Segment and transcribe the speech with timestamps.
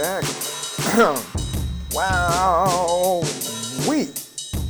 [0.00, 0.24] check.
[1.92, 3.22] wow,
[3.86, 4.08] we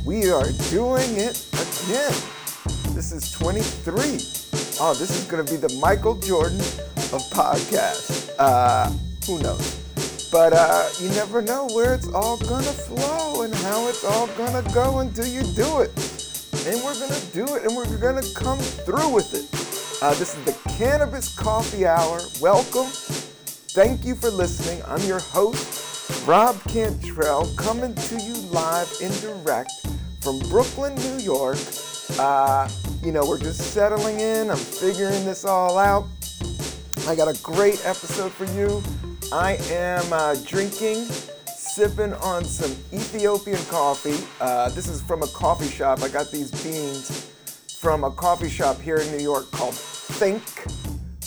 [0.05, 2.13] we are doing it again.
[2.93, 4.03] This is 23.
[4.81, 8.29] Oh, this is gonna be the Michael Jordan of podcasts.
[8.37, 8.91] Uh,
[9.25, 9.77] who knows?
[10.31, 14.63] But uh, you never know where it's all gonna flow and how it's all gonna
[14.73, 15.91] go until you do it.
[16.67, 19.47] And we're gonna do it, and we're gonna come through with it.
[20.03, 22.19] Uh, this is the Cannabis Coffee Hour.
[22.41, 22.91] Welcome.
[23.73, 24.83] Thank you for listening.
[24.85, 29.71] I'm your host, Rob Cantrell, coming to you live and direct
[30.19, 31.57] from Brooklyn, New York.
[32.19, 32.67] Uh,
[33.01, 34.49] you know, we're just settling in.
[34.49, 36.05] I'm figuring this all out.
[37.07, 38.83] I got a great episode for you.
[39.31, 41.05] I am uh, drinking,
[41.45, 44.21] sipping on some Ethiopian coffee.
[44.41, 46.03] Uh, this is from a coffee shop.
[46.03, 47.31] I got these beans
[47.79, 50.43] from a coffee shop here in New York called Think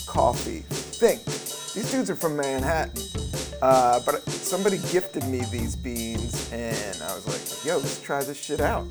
[0.05, 0.63] Coffee.
[0.95, 1.25] Think.
[1.25, 3.03] These dudes are from Manhattan.
[3.61, 8.37] Uh, but somebody gifted me these beans, and I was like, yo, let's try this
[8.37, 8.85] shit out.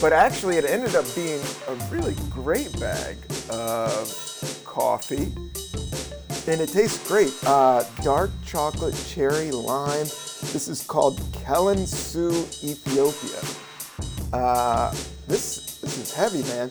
[0.00, 3.16] But actually, it ended up being a really great bag
[3.50, 5.32] of coffee.
[6.50, 7.32] And it tastes great.
[7.46, 10.06] Uh, dark chocolate cherry lime.
[10.52, 12.30] This is called Kalensu
[12.64, 13.40] Ethiopia.
[14.32, 14.90] Uh,
[15.28, 16.70] this this is heavy, man.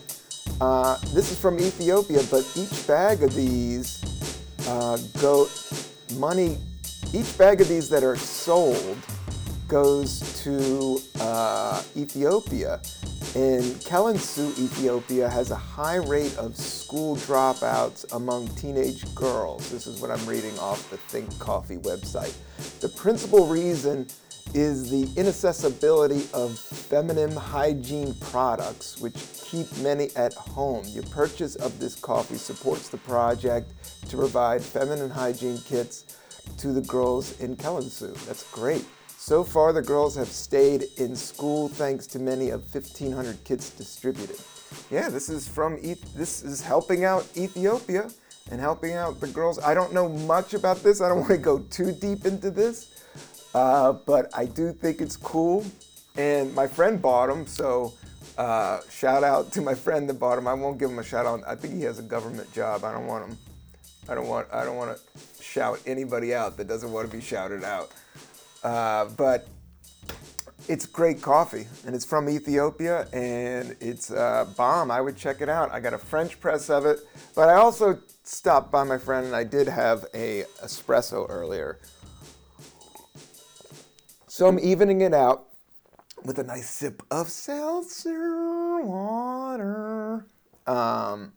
[0.60, 4.04] Uh, this is from Ethiopia, but each bag of these
[4.68, 5.48] uh, go
[6.18, 6.58] money.
[7.14, 8.98] Each bag of these that are sold
[9.68, 12.82] goes to uh, Ethiopia,
[13.36, 19.72] and Kalensu, Ethiopia, has a high rate of school dropouts among teenage girls.
[19.72, 22.36] This is what I'm reading off the Think Coffee website.
[22.82, 24.06] The principal reason
[24.54, 30.86] is the inaccessibility of feminine hygiene products, which keep many at home.
[30.90, 33.72] Your purchase of this coffee supports the project
[34.10, 36.18] to provide feminine hygiene kits
[36.58, 38.14] to the girls in Kalensu.
[38.26, 38.86] That's great.
[39.18, 44.38] So far, the girls have stayed in school thanks to many of 1,500 kits distributed.
[44.92, 45.82] Yeah, this is from
[46.16, 48.10] this is helping out Ethiopia
[48.52, 49.60] and helping out the girls.
[49.60, 51.00] I don't know much about this.
[51.00, 53.03] I don't want to go too deep into this,
[53.54, 55.66] uh, but I do think it's cool.
[56.16, 57.94] And my friend bought them, so
[58.38, 60.48] uh, shout out to my friend that bought them.
[60.48, 61.42] I won't give him a shout out.
[61.48, 62.84] I think he has a government job.
[62.84, 63.38] I don't want him.
[64.10, 64.48] I don't want.
[64.54, 67.92] I don't want to shout anybody out that doesn't want to be shouted out.
[68.64, 69.48] Uh, but
[70.68, 74.92] it's great coffee, and it's from Ethiopia, and it's uh, bomb.
[74.92, 75.72] I would check it out.
[75.72, 77.00] I got a French press of it,
[77.36, 81.80] but I also stopped by my friend, and I did have a espresso earlier.
[84.36, 85.44] So I'm evening it out
[86.26, 90.26] with a nice sip of seltzer water.
[90.66, 91.34] Um,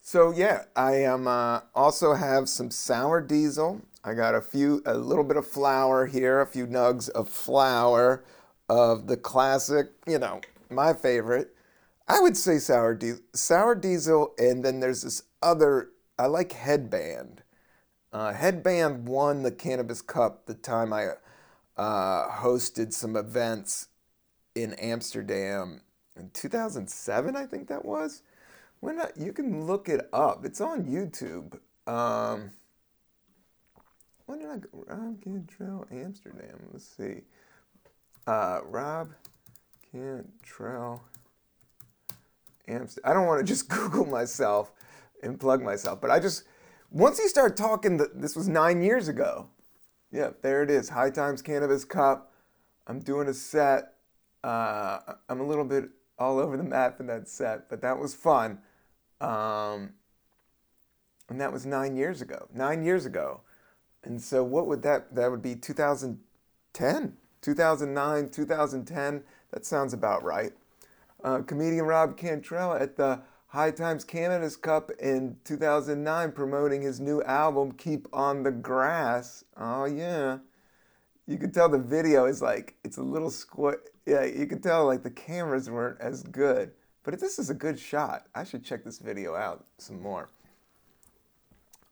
[0.00, 4.94] so yeah, I am uh, also have some sour diesel I got a few, a
[4.94, 8.22] little bit of flour here, a few nugs of flour
[8.68, 11.56] of the classic, you know, my favorite.
[12.06, 15.88] I would say sour diesel, sour diesel, and then there's this other.
[16.16, 17.42] I like headband.
[18.12, 21.14] Uh, headband won the Cannabis Cup the time I
[21.76, 23.88] uh, hosted some events
[24.54, 25.80] in Amsterdam
[26.16, 27.36] in 2007.
[27.36, 28.22] I think that was.
[28.80, 30.44] When I, you can look it up.
[30.44, 31.58] It's on YouTube.
[31.86, 32.50] Um,
[34.26, 34.68] when did I go?
[34.86, 36.58] Rob Cantrell, Amsterdam.
[36.72, 37.22] Let's see.
[38.26, 39.10] Uh, Rob
[39.90, 41.02] Cantrell,
[42.68, 43.10] Amsterdam.
[43.10, 44.72] I don't want to just Google myself
[45.22, 46.44] and plug myself, but I just,
[46.90, 49.48] once you start talking, this was nine years ago.
[50.12, 50.90] Yeah, there it is.
[50.90, 52.32] High Times Cannabis Cup.
[52.86, 53.94] I'm doing a set.
[54.44, 54.98] Uh,
[55.28, 55.88] I'm a little bit
[56.18, 58.58] all over the map in that set, but that was fun.
[59.22, 59.94] Um,
[61.30, 62.46] and that was nine years ago.
[62.52, 63.40] Nine years ago.
[64.04, 69.22] And so what would that that would be 2010, 2009, 2010.
[69.52, 70.52] That sounds about right.
[71.24, 77.22] Uh, comedian Rob Cantrell at the High Times Cannabis Cup in 2009 promoting his new
[77.24, 79.44] album Keep on the Grass.
[79.58, 80.38] Oh yeah.
[81.26, 83.76] You could tell the video is like it's a little squat.
[84.06, 86.72] Yeah, you could tell like the cameras weren't as good.
[87.02, 88.24] But this is a good shot.
[88.34, 90.30] I should check this video out some more.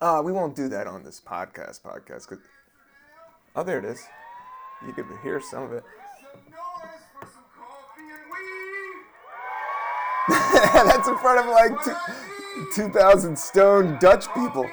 [0.00, 1.82] Uh, we won't do that on this podcast.
[1.82, 2.26] Podcast.
[2.26, 2.38] Cause,
[3.54, 4.02] oh, there it is.
[4.86, 5.84] You could hear some of it.
[10.84, 11.84] That's in front of like
[12.74, 14.68] two, 2,000 stone Dutch people.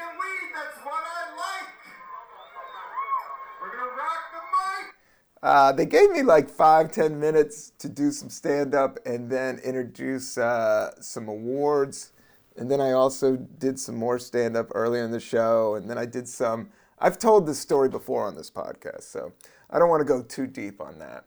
[5.44, 9.60] Uh, they gave me like five, ten minutes to do some stand up and then
[9.60, 12.12] introduce uh, some awards
[12.58, 15.98] and then I also did some more stand up earlier in the show, and then
[15.98, 16.70] I did some
[17.00, 19.32] I've told this story before on this podcast, so
[19.70, 21.26] I don't want to go too deep on that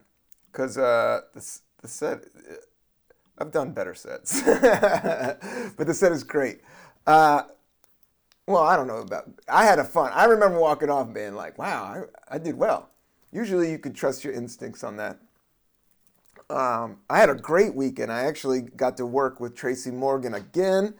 [0.51, 2.23] because uh, the, the set.
[3.41, 6.61] I've done better sets, but the set is great.
[7.07, 7.41] Uh,
[8.45, 9.25] well, I don't know about.
[9.49, 10.11] I had a fun.
[10.13, 12.89] I remember walking off being like, "Wow, I, I did well."
[13.31, 15.17] Usually, you could trust your instincts on that.
[16.51, 18.11] Um, I had a great weekend.
[18.11, 20.93] I actually got to work with Tracy Morgan again.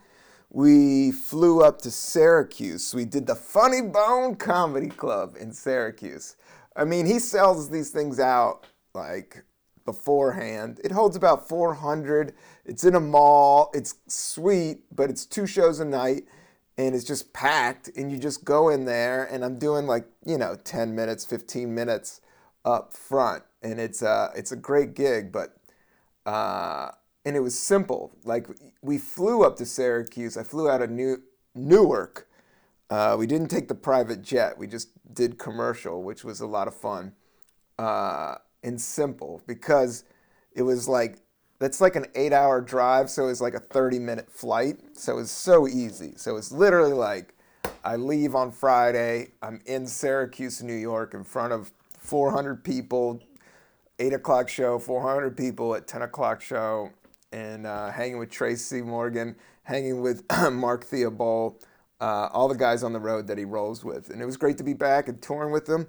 [0.50, 2.92] We flew up to Syracuse.
[2.92, 6.36] We did the Funny Bone Comedy Club in Syracuse.
[6.74, 9.44] I mean, he sells these things out like
[9.84, 10.80] beforehand.
[10.84, 12.34] It holds about 400.
[12.64, 13.70] It's in a mall.
[13.74, 16.24] It's sweet, but it's two shows a night
[16.78, 20.38] and it's just packed and you just go in there and I'm doing like, you
[20.38, 22.20] know, 10 minutes, 15 minutes
[22.64, 25.56] up front and it's a, it's a great gig, but
[26.24, 26.90] uh,
[27.24, 28.12] and it was simple.
[28.24, 28.48] Like
[28.80, 30.36] we flew up to Syracuse.
[30.36, 31.22] I flew out of New
[31.54, 32.28] Newark.
[32.90, 34.58] Uh, we didn't take the private jet.
[34.58, 37.12] We just did commercial, which was a lot of fun
[37.78, 40.04] uh, and simple because
[40.54, 41.18] it was like
[41.58, 44.80] that's like an eight hour drive, so it's like a 30 minute flight.
[44.94, 46.14] So it's so easy.
[46.16, 47.34] So it's literally like
[47.84, 53.20] I leave on Friday, I'm in Syracuse, New York, in front of 400 people,
[53.98, 56.90] 8 o'clock show, 400 people at 10 o'clock show,
[57.32, 61.64] and uh, hanging with Tracy Morgan, hanging with Mark Theobald,
[62.00, 64.10] uh, all the guys on the road that he rolls with.
[64.10, 65.86] And it was great to be back and touring with them.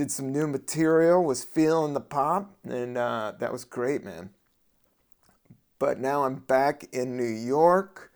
[0.00, 4.30] Did some new material, was feeling the pop, and uh, that was great, man
[5.80, 8.12] but now I'm back in New York,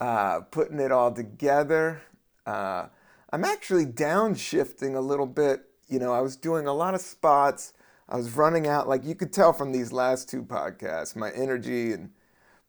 [0.00, 2.02] uh, putting it all together.
[2.44, 2.86] Uh,
[3.30, 5.66] I'm actually downshifting a little bit.
[5.88, 7.74] You know, I was doing a lot of spots.
[8.08, 11.92] I was running out, like you could tell from these last two podcasts, my energy
[11.92, 12.10] and,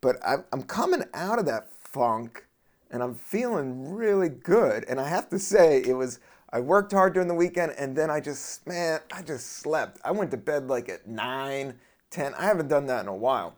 [0.01, 2.45] but I, I'm coming out of that funk,
[2.91, 4.83] and I'm feeling really good.
[4.89, 6.19] And I have to say, it was.
[6.57, 9.99] I worked hard during the weekend, and then I just, man, I just slept.
[10.03, 11.75] I went to bed like at nine,
[12.09, 12.33] ten.
[12.35, 13.55] I haven't done that in a while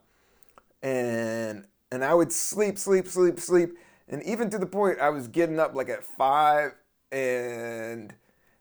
[0.82, 3.78] and and I would sleep, sleep, sleep, sleep,
[4.08, 6.74] and even to the point I was getting up like at five,
[7.12, 8.14] and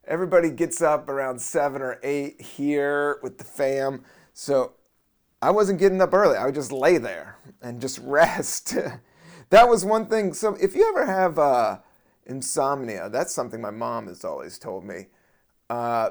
[0.07, 4.05] everybody gets up around seven or eight here with the fam.
[4.33, 4.73] So
[5.43, 6.37] I wasn't getting up early.
[6.37, 8.75] I would just lay there and just rest.
[9.51, 10.33] that was one thing.
[10.33, 11.79] So if you ever have uh,
[12.29, 15.07] insomnia, that's something my mom has always told me.
[15.71, 16.11] Uh,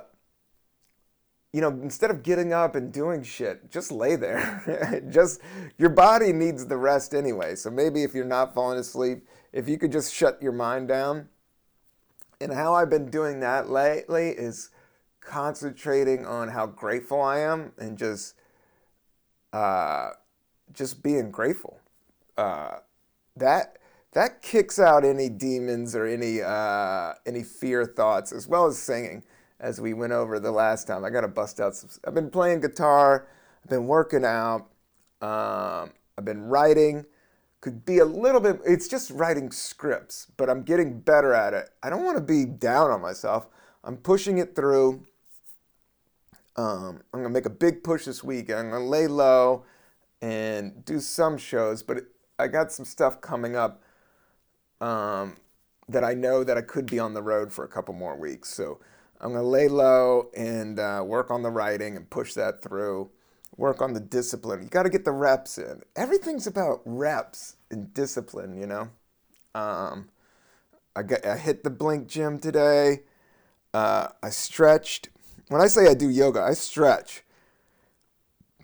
[1.54, 5.04] you know, instead of getting up and doing shit, just lay there.
[5.10, 5.40] just
[5.78, 7.56] your body needs the rest anyway.
[7.56, 11.30] So maybe if you're not falling asleep, if you could just shut your mind down.
[12.40, 14.70] And how I've been doing that lately is
[15.22, 18.36] concentrating on how grateful I am and just
[19.54, 20.12] uh,
[20.74, 21.80] just being grateful.
[22.38, 22.78] Uh,
[23.36, 23.78] that
[24.18, 29.22] that kicks out any demons or any uh, any fear thoughts as well as singing
[29.60, 31.06] as we went over the last time.
[31.06, 31.92] I got to bust out some.
[32.04, 33.28] I've been playing guitar.
[33.64, 34.70] I've been working out.
[35.22, 37.06] Um, I've been writing.
[37.62, 38.60] Could be a little bit.
[38.66, 41.70] It's just writing scripts, but I'm getting better at it.
[41.84, 43.48] I don't want to be down on myself.
[43.84, 45.04] I'm pushing it through.
[46.56, 48.50] Um, I'm gonna make a big push this week.
[48.50, 49.66] I'm gonna lay low
[50.24, 52.00] and do some shows, but
[52.40, 53.84] I got some stuff coming up
[54.82, 55.36] um,
[55.90, 58.50] that I know that I could be on the road for a couple more weeks.
[58.50, 58.80] So
[59.20, 63.10] I'm going to lay low and uh, work on the writing and push that through.
[63.56, 64.62] Work on the discipline.
[64.62, 65.82] You got to get the reps in.
[65.96, 68.90] Everything's about reps and discipline, you know.
[69.56, 70.10] Um,
[70.96, 73.04] I, got, I hit the Blink gym today.
[73.74, 75.10] Uh, I stretched.
[75.48, 77.24] When I say I do yoga, I stretch.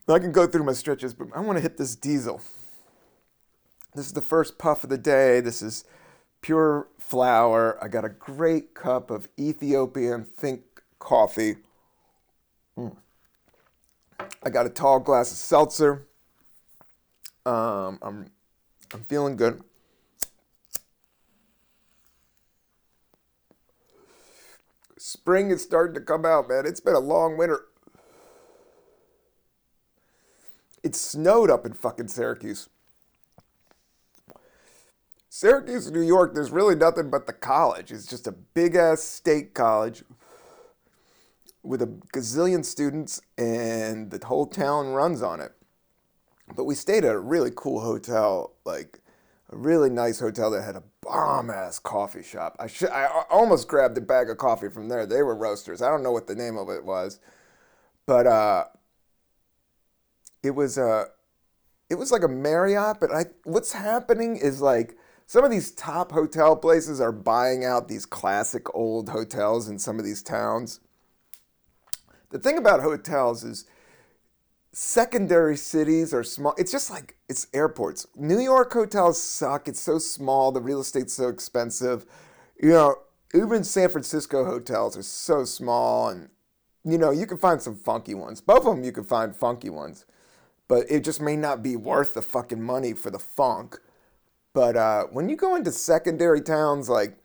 [0.07, 2.41] I can go through my stretches, but I want to hit this diesel.
[3.95, 5.39] This is the first puff of the day.
[5.39, 5.85] This is
[6.43, 7.83] pure flour.
[7.83, 10.61] I got a great cup of Ethiopian Think
[10.99, 11.55] coffee.
[12.77, 12.95] Mm.
[14.43, 16.05] I got a tall glass of seltzer.
[17.45, 18.31] Um, I'm
[18.93, 19.63] I'm feeling good.
[24.97, 26.65] Spring is starting to come out, man.
[26.65, 27.61] It's been a long winter.
[30.83, 32.69] It snowed up in fucking Syracuse.
[35.43, 37.91] Syracuse, New York, there's really nothing but the college.
[37.91, 40.01] It's just a big ass state college
[41.63, 45.51] with a gazillion students, and the whole town runs on it.
[46.55, 49.01] But we stayed at a really cool hotel, like
[49.49, 52.55] a really nice hotel that had a bomb ass coffee shop.
[52.57, 55.05] I should, I almost grabbed a bag of coffee from there.
[55.05, 55.81] They were roasters.
[55.81, 57.19] I don't know what the name of it was,
[58.05, 58.63] but uh,
[60.41, 61.05] it was a, uh,
[61.89, 63.01] it was like a Marriott.
[63.01, 67.87] But I, what's happening is like some of these top hotel places are buying out
[67.87, 70.79] these classic old hotels in some of these towns.
[72.29, 73.65] The thing about hotels is
[74.73, 76.55] secondary cities are small.
[76.57, 78.07] It's just like it's airports.
[78.15, 79.67] New York hotels suck.
[79.67, 80.51] It's so small.
[80.51, 82.05] The real estate's so expensive.
[82.61, 82.95] You know,
[83.33, 86.29] even San Francisco hotels are so small, and
[86.83, 88.41] you know you can find some funky ones.
[88.41, 90.05] Both of them you can find funky ones,
[90.67, 93.79] but it just may not be worth the fucking money for the funk.
[94.53, 97.17] But uh, when you go into secondary towns like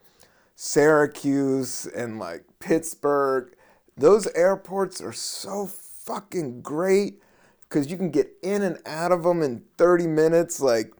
[0.55, 3.55] Syracuse and like Pittsburgh,
[3.95, 7.21] those airports are so fucking great
[7.61, 10.59] because you can get in and out of them in 30 minutes.
[10.59, 10.91] Like,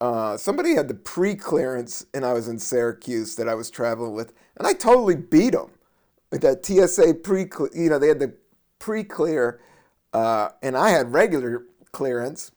[0.00, 4.14] uh, somebody had the pre clearance, and I was in Syracuse that I was traveling
[4.14, 5.70] with, and I totally beat them
[6.30, 8.34] with that TSA pre clear, you know, they had the
[8.78, 9.60] pre clear,
[10.12, 12.50] uh, and I had regular clearance.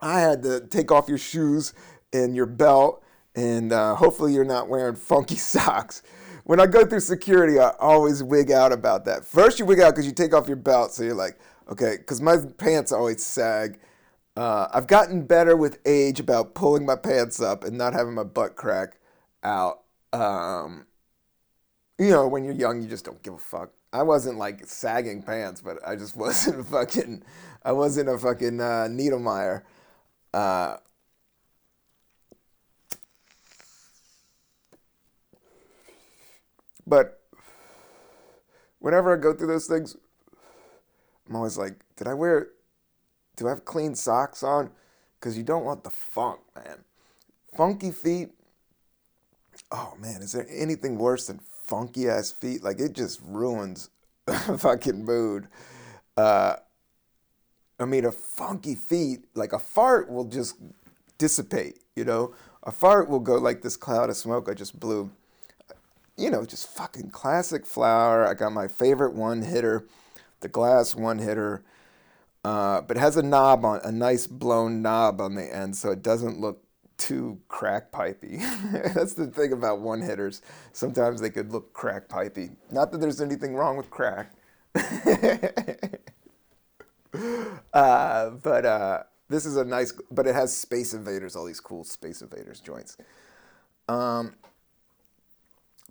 [0.00, 1.74] I had to take off your shoes
[2.12, 3.02] and your belt,
[3.34, 6.02] and uh, hopefully you're not wearing funky socks.
[6.44, 9.24] When I go through security, I always wig out about that.
[9.24, 11.38] First, you wig out because you take off your belt, so you're like,
[11.70, 13.78] Okay, because my pants always sag.
[14.36, 18.24] Uh, I've gotten better with age about pulling my pants up and not having my
[18.24, 18.98] butt crack
[19.44, 19.82] out.
[20.12, 20.86] Um,
[21.98, 23.70] you know, when you're young, you just don't give a fuck.
[23.92, 27.22] I wasn't like sagging pants, but I just wasn't fucking,
[27.64, 29.62] I wasn't a fucking uh, Neidermeyer.
[30.32, 30.76] Uh,
[36.86, 37.20] but
[38.78, 39.96] whenever I go through those things,
[41.28, 42.48] I'm always like, did I wear,
[43.36, 44.70] do I have clean socks on?
[45.18, 46.84] Because you don't want the funk, man.
[47.56, 48.30] Funky feet.
[49.70, 52.62] Oh man, is there anything worse than funky ass feet?
[52.64, 53.90] Like it just ruins
[54.58, 55.48] fucking mood.
[56.16, 56.56] Uh,
[57.80, 60.56] I mean, a funky feet, like a fart will just
[61.18, 62.34] dissipate, you know?
[62.62, 65.10] A fart will go like this cloud of smoke I just blew.
[66.16, 68.26] You know, just fucking classic flower.
[68.26, 69.86] I got my favorite one hitter
[70.40, 71.62] the glass one hitter,
[72.44, 76.02] uh, but has a knob on a nice blown knob on the end, so it
[76.02, 76.62] doesn't look
[76.96, 78.38] too crack pipey.
[78.94, 80.42] That's the thing about one hitters.
[80.72, 82.50] Sometimes they could look crack pipey.
[82.70, 84.32] Not that there's anything wrong with crack.
[87.72, 91.84] uh, but uh, this is a nice, but it has Space Invaders, all these cool
[91.84, 92.96] Space Invaders joints.
[93.88, 94.34] Um,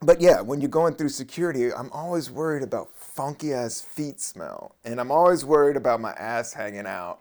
[0.01, 4.75] but yeah, when you're going through security, I'm always worried about funky ass feet smell.
[4.85, 7.19] And I'm always worried about my ass hanging out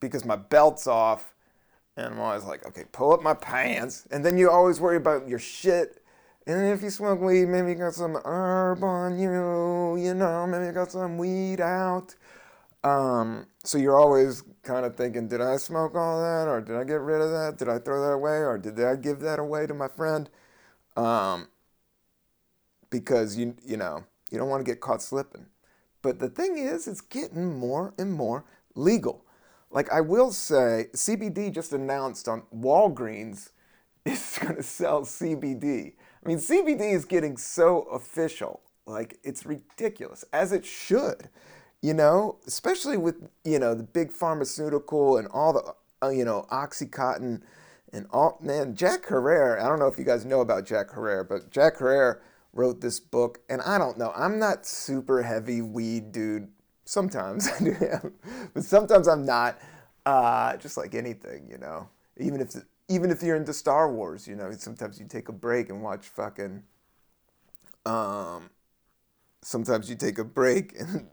[0.00, 1.32] because my belt's off.
[1.96, 4.06] And I'm always like, okay, pull up my pants.
[4.10, 6.02] And then you always worry about your shit.
[6.46, 10.66] And if you smoke weed, maybe you got some herb on you, you know, maybe
[10.66, 12.14] you got some weed out.
[12.86, 16.46] Um, so you're always kind of thinking, did I smoke all that?
[16.46, 17.58] Or did I get rid of that?
[17.58, 18.38] Did I throw that away?
[18.38, 20.30] Or did I give that away to my friend?
[20.96, 21.48] Um,
[22.88, 25.46] because you you know you don't want to get caught slipping.
[26.00, 28.44] But the thing is, it's getting more and more
[28.76, 29.24] legal.
[29.70, 33.50] Like I will say, CBD just announced on Walgreens
[34.04, 35.94] is going to sell CBD.
[36.24, 38.60] I mean, CBD is getting so official.
[38.86, 41.28] Like it's ridiculous, as it should.
[41.86, 45.72] You know, especially with you know the big pharmaceutical and all the
[46.04, 47.42] uh, you know OxyContin
[47.92, 48.74] and all man.
[48.74, 49.60] Jack Herer.
[49.60, 52.20] I don't know if you guys know about Jack Herer, but Jack Herer
[52.52, 54.12] wrote this book, and I don't know.
[54.16, 56.48] I'm not super heavy weed dude.
[56.84, 58.12] Sometimes I do
[58.52, 59.56] but sometimes I'm not.
[60.04, 61.88] Uh, just like anything, you know.
[62.16, 62.56] Even if
[62.88, 66.08] even if you're into Star Wars, you know, sometimes you take a break and watch
[66.08, 66.64] fucking.
[67.84, 68.50] Um,
[69.40, 71.06] sometimes you take a break and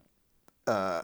[0.66, 1.02] uh,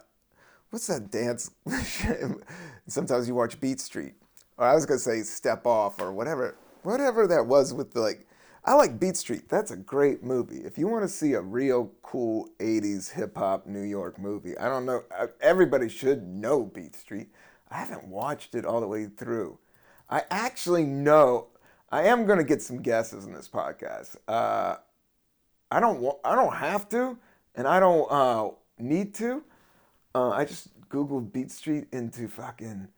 [0.71, 1.51] what's that dance?
[2.87, 4.15] sometimes you watch Beat Street,
[4.57, 8.27] or I was gonna say Step Off or whatever, whatever that was with the like
[8.65, 9.49] I like Beat Street.
[9.49, 10.59] That's a great movie.
[10.59, 14.69] If you want to see a real cool 80s hip hop New York movie, I
[14.69, 15.05] don't know,
[15.41, 17.29] everybody should know Beat Street.
[17.71, 19.59] I haven't watched it all the way through.
[20.11, 21.49] I actually know,
[21.91, 24.17] I am going to get some guesses in this podcast.
[24.29, 24.77] Uh,
[25.71, 27.17] I don't I don't have to,
[27.55, 29.43] and I don't uh, need to.
[30.15, 32.89] Uh, I just Googled Beat Street into fucking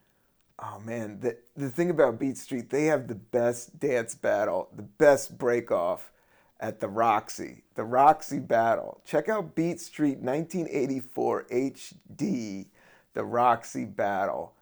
[0.59, 4.83] oh man, the the thing about Beat Street, they have the best dance battle, the
[4.83, 6.11] best break off
[6.59, 9.01] at the Roxy, the Roxy battle.
[9.05, 12.67] Check out Beat Street 1984 HD,
[13.13, 14.53] the Roxy battle.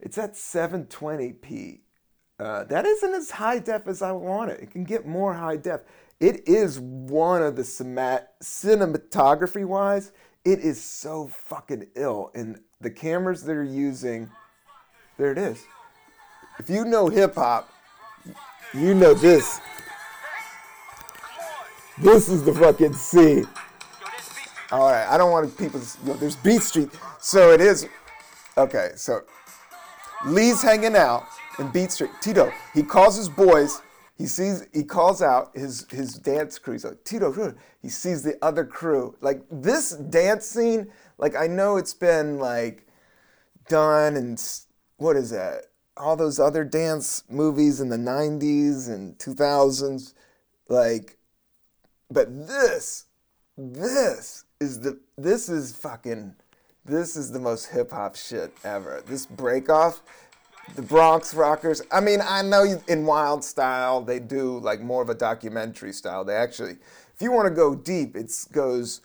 [0.00, 1.80] It's at 720p.
[2.38, 4.60] Uh, that isn't as high def as I want it.
[4.60, 5.80] It can get more high def.
[6.20, 10.12] It is one of the cinematography wise,
[10.46, 12.30] it is so fucking ill.
[12.34, 14.30] And the cameras they're using
[15.18, 15.64] there it is.
[16.58, 17.68] If you know hip hop,
[18.74, 19.60] You know this.
[21.98, 23.46] This is the fucking scene.
[24.70, 25.80] All right, I don't want people.
[25.80, 27.88] To, you know, there's Beat Street, so it is.
[28.58, 29.22] Okay, so
[30.26, 31.24] Lee's hanging out
[31.58, 32.10] in Beat Street.
[32.20, 33.80] Tito, he calls his boys.
[34.16, 36.72] He sees, he calls out his his dance crew.
[36.72, 39.14] He's like, Tito, he sees the other crew.
[39.20, 42.86] Like this dance scene, like I know it's been like
[43.68, 44.42] done and
[44.96, 45.66] what is that?
[45.96, 50.14] All those other dance movies in the 90s and 2000s.
[50.68, 51.18] Like,
[52.10, 53.06] but this,
[53.56, 56.34] this is the, this is fucking,
[56.84, 59.02] this is the most hip hop shit ever.
[59.06, 60.02] This break off
[60.74, 61.82] the Bronx Rockers.
[61.90, 66.24] I mean, I know in Wild Style they do like more of a documentary style.
[66.24, 66.72] They actually,
[67.14, 69.00] if you want to go deep, it goes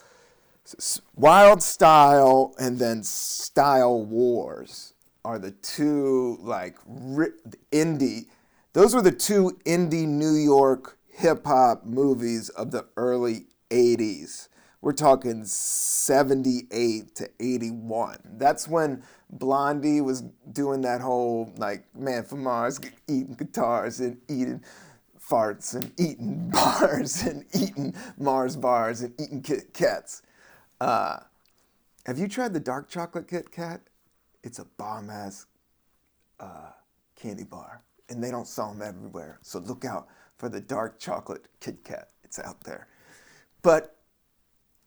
[1.16, 4.94] Wild Style and then Style Wars
[5.24, 6.78] are the two like
[7.72, 8.26] indie.
[8.74, 14.48] Those were the two indie New York hip hop movies of the early 80s.
[14.82, 18.18] We're talking 78 to 81.
[18.38, 24.64] That's when Blondie was doing that whole like man from Mars eating guitars and eating
[25.20, 30.24] farts and eating bars and eating Mars bars and eating Kit Kats.
[30.80, 31.20] Uh,
[32.08, 33.82] have you tried the dark chocolate Kit Kat?
[34.44, 35.46] It's a bomb ass
[36.40, 36.72] uh,
[37.16, 39.38] candy bar, and they don't sell them everywhere.
[39.44, 42.10] So look out for the dark chocolate Kit Kat.
[42.24, 42.88] It's out there.
[43.62, 44.01] But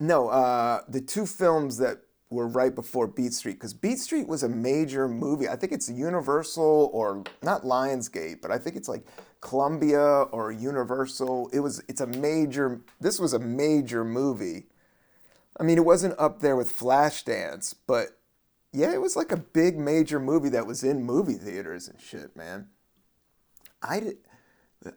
[0.00, 1.98] no, uh, the two films that
[2.30, 5.48] were right before Beat Street, because Beat Street was a major movie.
[5.48, 9.06] I think it's Universal or not Lionsgate, but I think it's like
[9.40, 11.50] Columbia or Universal.
[11.52, 11.82] It was.
[11.88, 12.80] It's a major.
[13.00, 14.66] This was a major movie.
[15.58, 18.18] I mean, it wasn't up there with Flashdance, but
[18.72, 22.34] yeah, it was like a big major movie that was in movie theaters and shit,
[22.34, 22.68] man.
[23.80, 24.16] I did.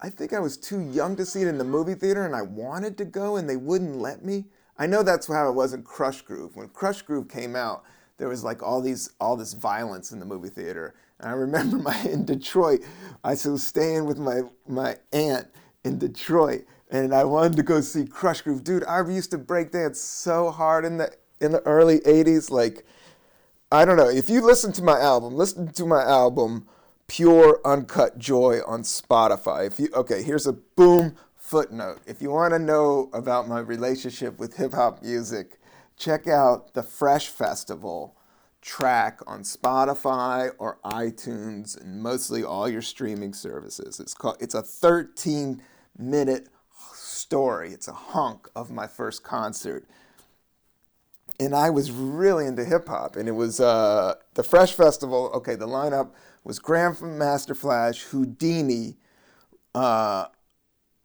[0.02, 2.42] I think I was too young to see it in the movie theater, and I
[2.42, 4.46] wanted to go, and they wouldn't let me.
[4.78, 6.56] I know that's how it was in Krush Groove.
[6.56, 7.84] When Krush Groove came out,
[8.18, 10.96] there was like all these all this violence in the movie theater.
[11.20, 12.82] And I remember my in Detroit,
[13.24, 15.48] I was staying with my my aunt
[15.84, 18.63] in Detroit, and I wanted to go see Krush Groove.
[18.63, 21.12] Dude, I used to break dance so hard in the
[21.42, 22.52] in the early '80s.
[22.52, 22.86] Like,
[23.72, 24.10] I don't know.
[24.10, 26.68] If you listen to my album, listen to my album,
[27.08, 29.66] Pure Uncut Joy on Spotify.
[29.66, 31.16] If you okay, here's a boom
[31.48, 32.02] footnote.
[32.06, 35.60] If you want to know about my relationship with hip hop music,
[35.96, 38.18] check out the Fresh Festival
[38.62, 44.02] track on Spotify or iTunes and mostly all your streaming services.
[44.02, 45.62] It's called it's a 13
[45.98, 46.50] minute
[46.94, 47.72] story.
[47.72, 49.88] It's a hunk of my first concert.
[51.40, 55.32] And I was really into hip hop, and it was uh, the Fresh Festival.
[55.36, 56.10] Okay, the lineup
[56.44, 58.96] was Grandmaster Flash, Whodini,
[59.76, 60.26] uh,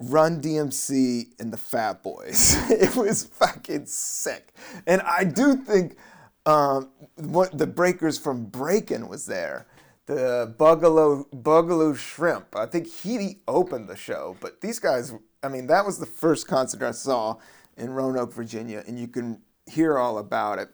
[0.02, 2.56] Run DMC and the Fat Boys.
[2.70, 4.52] it was fucking sick.
[4.86, 5.96] And I do think
[6.44, 9.66] um, what the breakers from Breakin' was there.
[10.06, 12.56] The Bugalo Boogaloo Shrimp.
[12.56, 15.14] I think he opened the show, but these guys.
[15.44, 17.36] I mean, that was the first concert I saw
[17.76, 20.68] in Roanoke, Virginia, and you can hear all about it.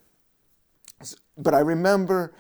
[1.36, 2.34] But I remember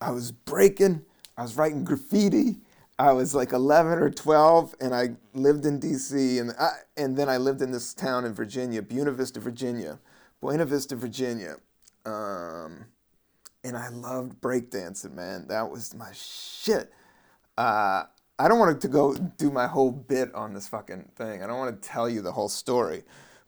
[0.00, 1.02] I was breaking.
[1.36, 2.56] I was writing graffiti.
[2.98, 6.38] I was like 11 or 12, and I lived in D.C.
[6.38, 9.98] and I, and then I lived in this town in Virginia, Buena Vista, Virginia,
[10.40, 11.56] Buena Vista, Virginia,
[12.06, 12.86] um,
[13.62, 15.46] and I loved breakdancing, man.
[15.48, 16.90] That was my shit.
[17.58, 18.04] Uh,
[18.38, 21.42] I don't want to go do my whole bit on this fucking thing.
[21.42, 23.02] I don't want to tell you the whole story,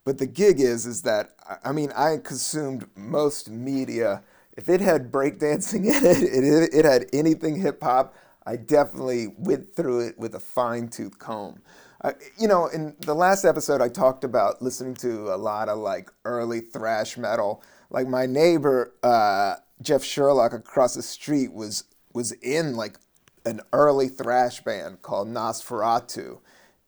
[0.05, 4.23] but the gig is is that I mean I consumed most media.
[4.57, 8.15] If it had breakdancing in it, it, it had anything hip hop.
[8.49, 11.61] I definitely went through it with a fine tooth comb.
[12.01, 15.77] Uh, you know, in the last episode, I talked about listening to a lot of
[15.77, 17.63] like early thrash metal.
[17.91, 21.85] Like my neighbor, uh, Jeff Sherlock across the street was
[22.15, 22.97] was in like
[23.45, 26.39] an early thrash band called Nosferatu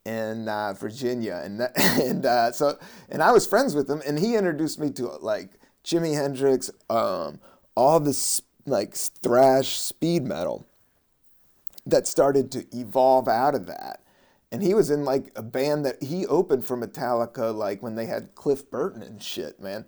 [0.06, 2.78] in uh, Virginia, and and uh, so
[3.10, 5.50] and I was friends with him, and he introduced me to like
[5.84, 7.38] Jimi Hendrix, um,
[7.76, 10.64] all this like thrash speed metal
[11.86, 14.02] that started to evolve out of that.
[14.52, 18.06] And he was in like a band that he opened for Metallica, like when they
[18.06, 19.84] had Cliff Burton and shit, man.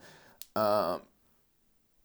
[0.55, 1.03] Um,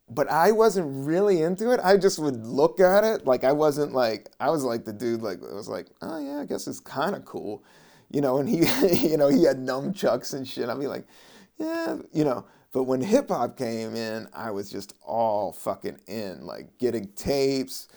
[0.09, 1.79] but I wasn't really into it.
[1.83, 5.21] I just would look at it like I wasn't like I was like the dude
[5.21, 7.63] like I was like, oh yeah, I guess it's kind of cool,
[8.09, 8.37] you know.
[8.37, 8.57] And he,
[9.09, 10.69] you know, he had nunchucks and shit.
[10.69, 11.05] I'd be like,
[11.57, 12.45] yeah, you know.
[12.71, 17.87] But when hip hop came in, I was just all fucking in, like getting tapes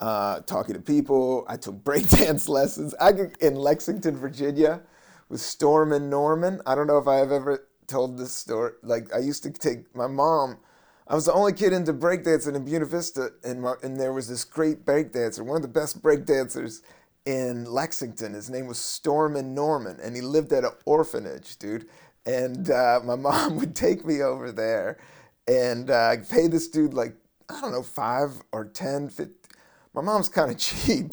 [0.00, 1.44] uh, talking to people.
[1.48, 2.94] I took breakdance lessons.
[3.00, 4.80] I in Lexington, Virginia,
[5.28, 6.60] with Stormin' Norman.
[6.66, 8.72] I don't know if I have ever told this story.
[8.82, 10.58] Like I used to take my mom.
[11.06, 14.28] I was the only kid into breakdancing in Buena Vista, and, my, and there was
[14.28, 16.82] this great breakdancer, one of the best breakdancers
[17.26, 18.32] in Lexington.
[18.32, 21.88] His name was Stormin' Norman, and he lived at an orphanage, dude.
[22.26, 24.98] And uh, my mom would take me over there
[25.48, 27.16] and uh, pay this dude like,
[27.48, 29.39] I don't know, five or 10, 50.
[29.94, 31.12] My mom's kind of cheap.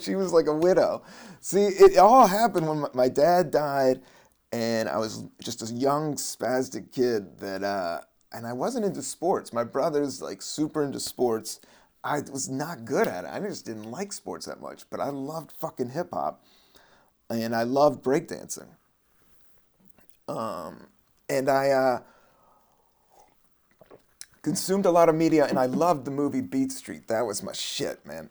[0.00, 1.02] she was like a widow.
[1.40, 4.00] See, it all happened when my dad died,
[4.52, 8.00] and I was just a young, spastic kid that, uh,
[8.32, 9.52] and I wasn't into sports.
[9.52, 11.60] My brother's like super into sports
[12.02, 13.30] I was not good at it.
[13.30, 16.42] I just didn't like sports that much, but I loved fucking hip hop,
[17.28, 18.68] and I loved breakdancing.
[20.26, 20.86] Um,
[21.28, 22.00] and I uh,
[24.42, 27.08] consumed a lot of media, and I loved the movie Beat Street.
[27.08, 28.30] That was my shit, man.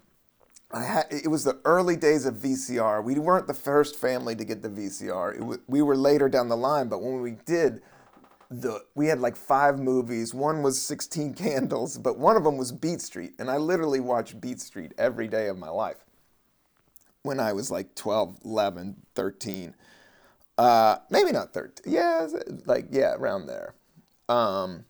[0.71, 3.03] I had it was the early days of VCR.
[3.03, 5.59] We weren't the first family to get the VCR.
[5.67, 7.81] we were later down the line, but when we did
[8.51, 10.33] the we had like five movies.
[10.33, 14.41] One was 16 Candles, but one of them was Beat Street, and I literally watched
[14.41, 15.97] Beat Street every day of my life.
[17.21, 19.75] When I was like 12, 11, 13.
[20.57, 21.91] Uh, maybe not 13.
[21.91, 22.27] Yeah,
[22.65, 23.75] like yeah, around there.
[24.27, 24.85] Um,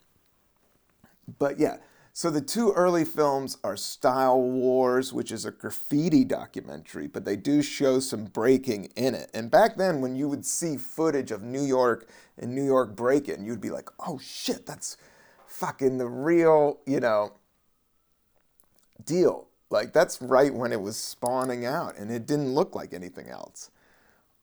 [1.38, 1.78] but yeah,
[2.14, 7.36] so the two early films are Style Wars, which is a graffiti documentary, but they
[7.36, 9.30] do show some breaking in it.
[9.34, 13.46] And back then, when you would see footage of New York and New York breaking,
[13.46, 14.98] you'd be like, oh shit, that's
[15.48, 17.34] fucking the real, you know,
[19.06, 19.48] deal.
[19.70, 23.70] Like that's right when it was spawning out, and it didn't look like anything else.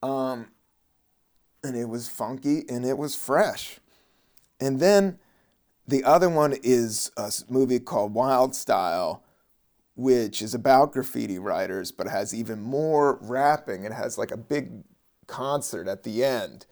[0.03, 0.47] Um,
[1.67, 3.81] and it was funky and it was fresh.
[4.61, 5.19] And then
[5.87, 9.23] the other one is a movie called Wild Style,
[9.95, 13.85] which is about graffiti writers, but has even more rapping.
[13.85, 14.85] It has like a big
[15.27, 16.67] concert at the end.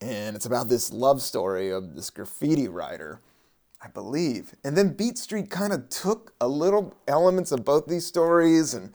[0.00, 3.20] And it's about this love story of this graffiti writer,
[3.80, 4.54] I believe.
[4.64, 8.92] And then Beat Street kind of took a little elements of both these stories and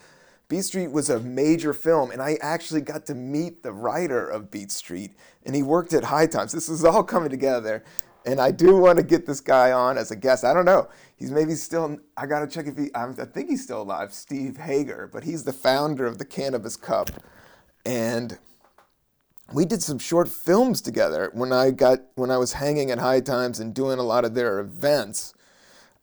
[0.49, 4.49] Beat Street was a major film, and I actually got to meet the writer of
[4.49, 5.11] Beat Street,
[5.45, 6.53] and he worked at High Times.
[6.53, 7.83] This is all coming together.
[8.27, 10.43] And I do want to get this guy on as a guest.
[10.43, 10.89] I don't know.
[11.15, 14.57] He's maybe still, I got to check if he, I think he's still alive, Steve
[14.57, 17.09] Hager, but he's the founder of the Cannabis Cup.
[17.85, 18.37] And
[19.53, 23.21] we did some short films together when I got, when I was hanging at High
[23.21, 25.33] Times and doing a lot of their events.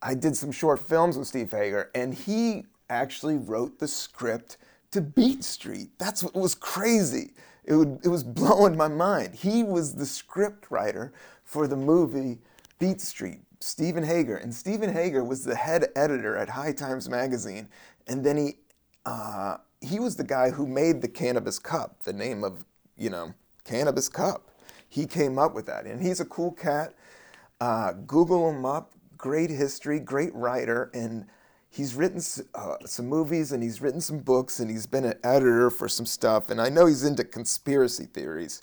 [0.00, 4.56] I did some short films with Steve Hager, and he actually wrote the script
[4.92, 5.90] to Beat Street.
[5.98, 7.34] That's what was crazy.
[7.66, 9.34] It, would, it was blowing my mind.
[9.34, 11.12] He was the script writer
[11.44, 12.38] for the movie
[12.78, 14.37] Beat Street, Stephen Hager.
[14.37, 17.68] And Stephen Hager was the head editor at High Times Magazine.
[18.07, 18.59] And then he,
[19.07, 22.64] uh, he was the guy who made the Cannabis Cup, the name of,
[22.96, 24.50] you know, Cannabis Cup.
[24.88, 25.87] He came up with that.
[25.87, 26.94] And he's a cool cat.
[27.61, 28.92] Uh, Google him up.
[29.16, 30.90] Great history, great writer.
[30.92, 31.26] And
[31.70, 32.20] he's written
[32.54, 36.07] uh, some movies and he's written some books and he's been an editor for some
[36.07, 36.50] stuff.
[36.50, 38.62] And I know he's into conspiracy theories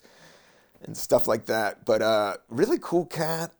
[0.84, 1.84] and stuff like that.
[1.84, 3.52] But uh, really cool cat.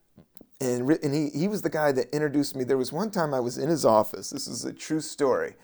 [0.61, 2.62] And, and he, he was the guy that introduced me.
[2.64, 4.30] There was one time I was in his office.
[4.30, 5.54] This is a true story.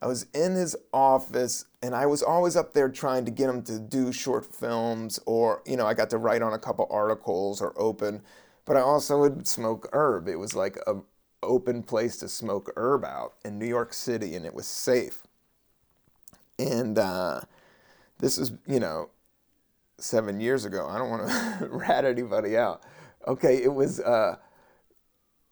[0.00, 3.62] I was in his office and I was always up there trying to get him
[3.62, 7.60] to do short films or, you know, I got to write on a couple articles
[7.60, 8.22] or open,
[8.64, 10.28] but I also would smoke herb.
[10.28, 10.96] It was like a
[11.42, 15.22] open place to smoke herb out in New York City and it was safe.
[16.58, 17.40] And uh,
[18.18, 19.10] this is, you know,
[19.98, 20.86] seven years ago.
[20.88, 22.82] I don't want to rat anybody out.
[23.26, 24.36] Okay, it was uh,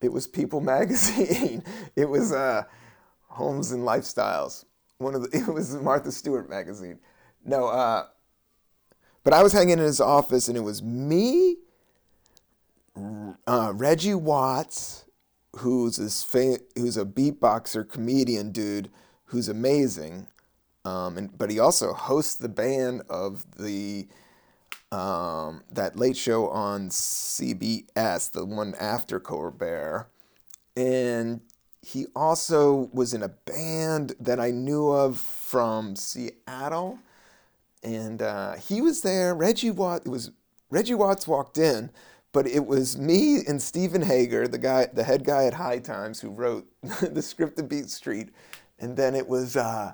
[0.01, 1.63] it was People Magazine.
[1.95, 2.65] it was uh,
[3.29, 4.65] Homes and Lifestyles.
[4.99, 6.99] One of the, it was Martha Stewart magazine.
[7.45, 8.07] No, uh,
[9.25, 11.57] but I was hanging in his office, and it was me,
[13.47, 15.05] uh, Reggie Watts,
[15.57, 16.25] who's this
[16.77, 18.91] who's a beatboxer comedian dude
[19.27, 20.29] who's amazing,
[20.85, 24.09] um, and but he also hosts the band of the
[24.93, 30.09] um, that late show on CBS, the one after Colbert.
[30.77, 31.41] And
[31.83, 36.99] he also was in a band that I knew of from Seattle.
[37.83, 39.35] And uh, he was there.
[39.35, 40.31] Reggie Watts, it was
[40.71, 41.91] Reggie Watts walked in,
[42.33, 46.21] but it was me and Stephen Hager, the guy, the head guy at High Times,
[46.21, 46.67] who wrote
[47.01, 48.31] the script of Beat Street.
[48.79, 49.93] And then it was uh,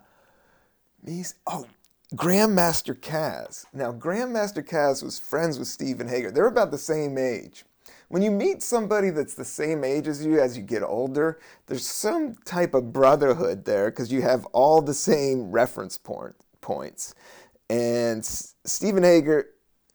[1.03, 1.25] me.
[1.47, 1.67] Oh,
[2.15, 3.65] Grandmaster Caz.
[3.73, 6.31] Now, Grandmaster Caz was friends with Stephen Hager.
[6.31, 7.65] They're about the same age.
[8.09, 11.87] when you meet somebody that's the same age as you as you get older, there's
[11.87, 17.15] some type of brotherhood there because you have all the same reference point, points.
[17.71, 19.47] And Stephen Hager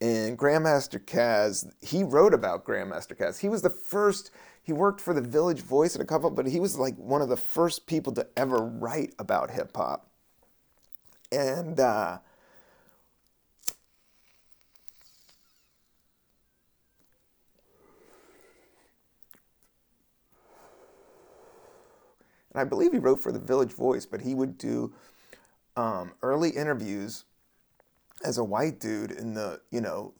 [0.01, 3.37] and Grandmaster Caz, he wrote about Grandmaster Caz.
[3.37, 4.31] He was the first,
[4.63, 7.29] he worked for the Village Voice and a couple, but he was like one of
[7.29, 10.09] the first people to ever write about hip hop.
[11.31, 12.19] And uh,
[22.51, 24.93] and I believe he wrote for the Village Voice, but he would do
[25.75, 27.25] um, early interviews
[28.23, 30.13] as a white dude in the you know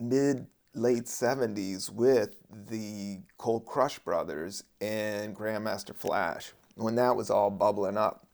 [0.00, 7.50] mid late 70s with the Cold Crush brothers and Grandmaster Flash when that was all
[7.50, 8.26] bubbling up.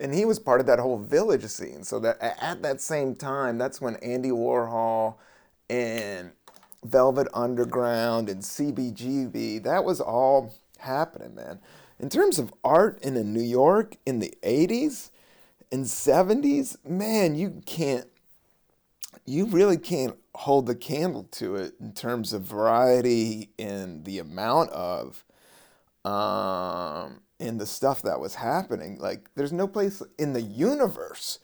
[0.00, 1.82] And he was part of that whole village scene.
[1.82, 5.16] So that at that same time, that's when Andy Warhol
[5.68, 6.32] and
[6.84, 11.58] Velvet Underground and CBGB, that was all happening, man.
[11.98, 15.10] In terms of art in New York in the 80s
[15.72, 18.06] and 70s, man, you can't,
[19.26, 24.70] you really can't hold the candle to it in terms of variety and the amount
[24.70, 25.24] of,
[26.04, 28.98] um, and the stuff that was happening.
[28.98, 31.38] Like, there's no place in the universe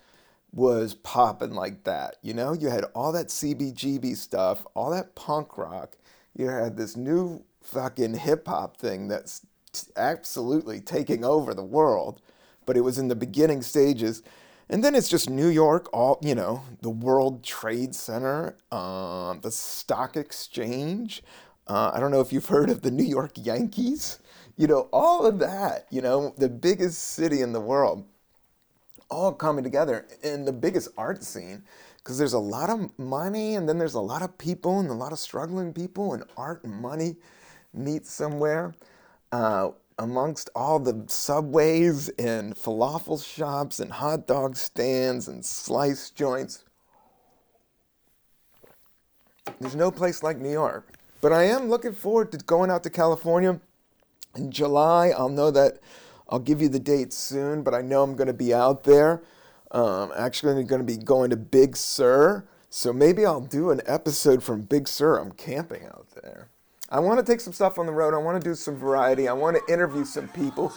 [0.52, 2.16] was popping like that.
[2.22, 5.96] You know, you had all that CBGB stuff, all that punk rock.
[6.36, 9.44] You had this new fucking hip hop thing that's
[9.96, 12.20] absolutely taking over the world,
[12.66, 14.22] but it was in the beginning stages.
[14.68, 19.50] And then it's just New York, all you know, the World Trade Center, uh, the
[19.50, 21.22] Stock Exchange.
[21.66, 24.20] Uh, I don't know if you've heard of the New York Yankees.
[24.56, 25.86] You know, all of that.
[25.90, 28.04] You know, the biggest city in the world,
[29.10, 31.62] all coming together in the biggest art scene,
[31.98, 34.94] because there's a lot of money, and then there's a lot of people, and a
[34.94, 37.16] lot of struggling people, and art and money
[37.72, 38.74] meet somewhere
[39.32, 46.64] uh, amongst all the subways and falafel shops and hot dog stands and slice joints.
[49.60, 50.86] There's no place like New York.
[51.20, 53.60] But I am looking forward to going out to California
[54.36, 55.08] in July.
[55.08, 55.78] I'll know that
[56.28, 59.22] I'll give you the date soon, but I know I'm going to be out there.
[59.70, 62.46] Um, actually, I'm going to be going to Big Sur.
[62.70, 65.18] So maybe I'll do an episode from Big Sur.
[65.18, 66.48] I'm camping out there.
[66.90, 68.14] I want to take some stuff on the road.
[68.14, 69.28] I want to do some variety.
[69.28, 70.72] I want to interview some people.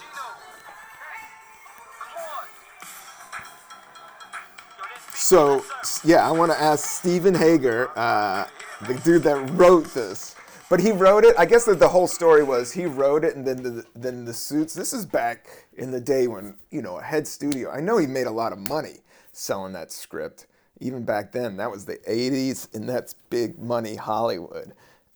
[5.14, 5.64] So,
[6.04, 8.46] yeah, I want to ask Stephen Hager, uh,
[8.86, 10.34] the dude that wrote this.
[10.70, 11.34] But he wrote it.
[11.38, 14.34] I guess that the whole story was he wrote it, and then the then the
[14.34, 14.74] suits.
[14.74, 17.70] This is back in the day when you know a head studio.
[17.70, 18.98] I know he made a lot of money
[19.32, 20.46] selling that script.
[20.80, 24.74] Even back then, that was the '80s, and that's big money Hollywood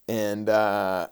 [0.09, 1.09] and uh,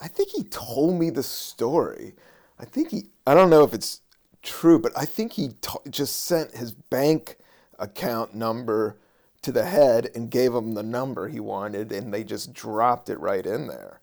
[0.00, 2.14] I think he told me the story.
[2.58, 4.00] I think he, I don't know if it's
[4.42, 7.36] true, but I think he t- just sent his bank
[7.78, 8.96] account number
[9.42, 13.18] to the head and gave him the number he wanted, and they just dropped it
[13.18, 14.00] right in there.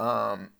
[0.00, 0.50] Um,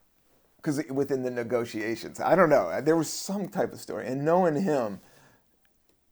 [0.56, 2.80] because within the negotiations, I don't know.
[2.80, 5.00] There was some type of story, and knowing him,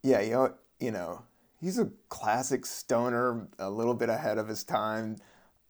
[0.01, 1.23] yeah, you know, you know,
[1.59, 5.17] he's a classic stoner, a little bit ahead of his time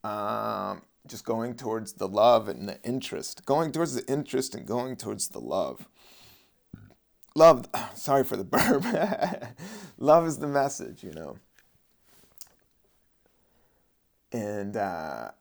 [0.05, 4.95] um, just going towards the love and the interest, going towards the interest and going
[4.95, 5.87] towards the love.
[7.35, 8.85] Love, sorry for the burp.
[9.97, 11.37] love is the message, you know.
[14.35, 15.31] And uh,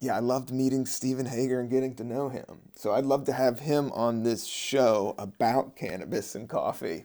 [0.00, 2.62] yeah, I loved meeting Steven Hager and getting to know him.
[2.74, 7.04] So I'd love to have him on this show about cannabis and coffee.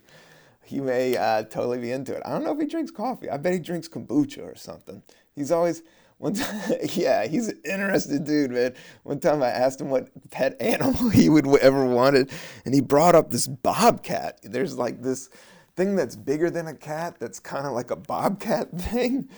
[0.64, 2.24] He may uh, totally be into it.
[2.26, 3.30] I don't know if he drinks coffee.
[3.30, 5.04] I bet he drinks kombucha or something.
[5.36, 5.84] He's always
[6.18, 8.74] one time, yeah, he's an interested dude, man.
[9.04, 12.32] One time I asked him what pet animal he would ever wanted,
[12.66, 14.40] and he brought up this bobcat.
[14.42, 15.30] There's like this
[15.76, 19.30] thing that's bigger than a cat that's kind of like a bobcat thing.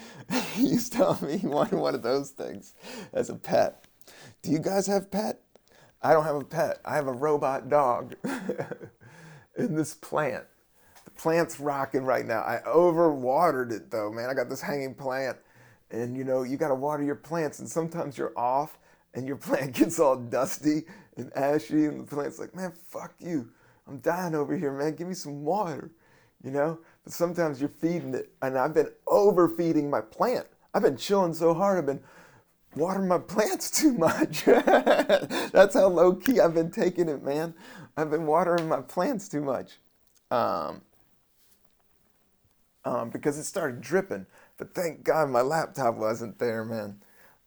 [0.53, 2.73] he used to tell me he wanted one of those things
[3.13, 3.85] as a pet.
[4.41, 5.41] Do you guys have pet?
[6.01, 6.79] I don't have a pet.
[6.85, 8.15] I have a robot dog
[9.57, 10.45] in this plant.
[11.05, 12.41] The plant's rocking right now.
[12.41, 14.29] I overwatered it though, man.
[14.29, 15.37] I got this hanging plant
[15.91, 18.77] and you know you got to water your plants and sometimes you're off
[19.13, 20.83] and your plant gets all dusty
[21.15, 23.49] and ashy and the plant's like man fuck you
[23.87, 25.91] i'm dying over here man give me some water
[26.43, 30.97] you know but sometimes you're feeding it and i've been overfeeding my plant i've been
[30.97, 32.01] chilling so hard i've been
[32.75, 37.53] watering my plants too much that's how low key i've been taking it man
[37.97, 39.79] i've been watering my plants too much
[40.31, 40.81] um,
[42.85, 44.25] um, because it started dripping
[44.57, 47.01] but thank God my laptop wasn't there, man.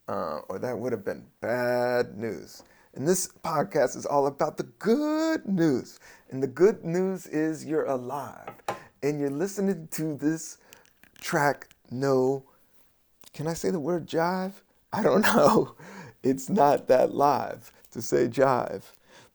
[0.09, 2.64] uh, or that would have been bad news.
[2.94, 6.00] And this podcast is all about the good news.
[6.31, 8.55] And the good news is you're alive.
[9.02, 10.58] And you're listening to this
[11.20, 12.44] track, no,
[13.32, 14.52] can I say the word jive?
[14.92, 15.74] I don't know.
[16.22, 18.82] It's not that live to say jive.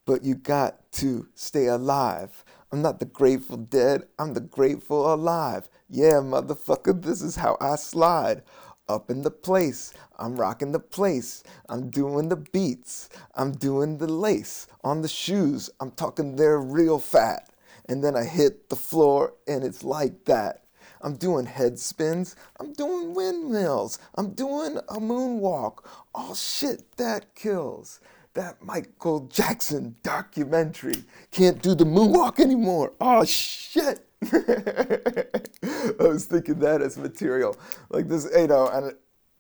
[0.06, 2.44] But you got to stay alive.
[2.72, 5.70] I'm not the Grateful Dead, I'm the Grateful Alive.
[5.90, 8.44] Yeah, motherfucker, this is how I slide
[8.88, 9.94] up in the place.
[10.20, 11.44] I'm rocking the place.
[11.70, 13.10] I'm doing the beats.
[13.36, 15.70] I'm doing the lace on the shoes.
[15.80, 17.50] I'm talking they're real fat.
[17.88, 20.64] And then I hit the floor and it's like that.
[21.02, 22.36] I'm doing head spins.
[22.60, 24.00] I'm doing windmills.
[24.16, 25.86] I'm doing a moonwalk.
[26.16, 28.00] All shit that kills.
[28.34, 32.94] That Michael Jackson documentary can't do the moonwalk anymore.
[33.00, 34.06] Oh shit.
[34.24, 35.28] I
[36.00, 37.56] was thinking that as material,
[37.90, 38.94] like this, you know, and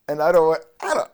[0.07, 1.11] and I don't, I don't,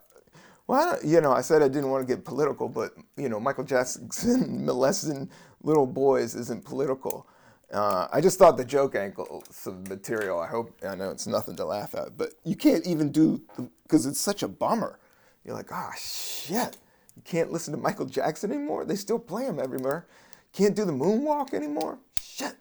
[0.72, 3.66] well, you know, I said I didn't want to get political, but you know, Michael
[3.66, 5.30] Jackson molesting
[5.64, 7.28] little boys isn't political.
[7.74, 10.40] Uh, I just thought the joke angle, some material.
[10.40, 13.42] I hope I know it's nothing to laugh at, but you can't even do
[13.84, 14.98] because it's such a bummer.
[15.44, 16.78] You're like, ah, oh, shit.
[17.18, 18.86] You can't listen to Michael Jackson anymore.
[18.86, 20.08] They still play him everywhere.
[20.54, 22.00] Can't do the moonwalk anymore.
[22.18, 22.56] Shit.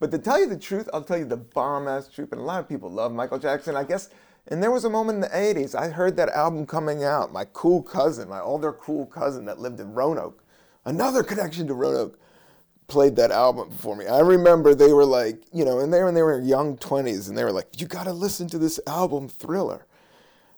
[0.00, 2.32] But to tell you the truth, I'll tell you the bomb ass truth.
[2.32, 3.76] And a lot of people love Michael Jackson.
[3.76, 4.10] I guess,
[4.48, 7.32] and there was a moment in the 80s, I heard that album coming out.
[7.32, 10.42] My cool cousin, my older cool cousin that lived in Roanoke,
[10.84, 12.18] another connection to Roanoke,
[12.86, 14.06] played that album for me.
[14.06, 17.36] I remember they were like, you know, and they were, they were young 20s, and
[17.36, 19.84] they were like, you got to listen to this album, Thriller.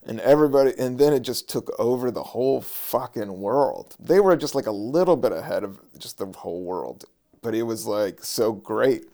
[0.04, 3.96] And everybody, and then it just took over the whole fucking world.
[4.00, 7.04] They were just like a little bit ahead of just the whole world,
[7.42, 9.04] but it was like so great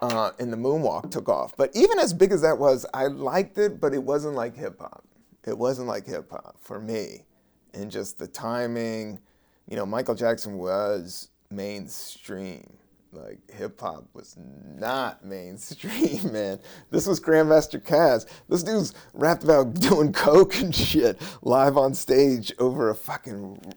[0.00, 1.56] uh, and the moonwalk took off.
[1.56, 4.78] But even as big as that was, I liked it, but it wasn't like hip
[4.80, 5.04] hop.
[5.46, 7.24] It wasn't like hip hop for me.
[7.74, 9.20] And just the timing,
[9.68, 12.76] you know, Michael Jackson was mainstream.
[13.12, 16.60] Like hip hop was not mainstream, man.
[16.90, 18.26] This was Grandmaster Caz.
[18.48, 23.74] This dude's rapped about doing coke and shit live on stage over a fucking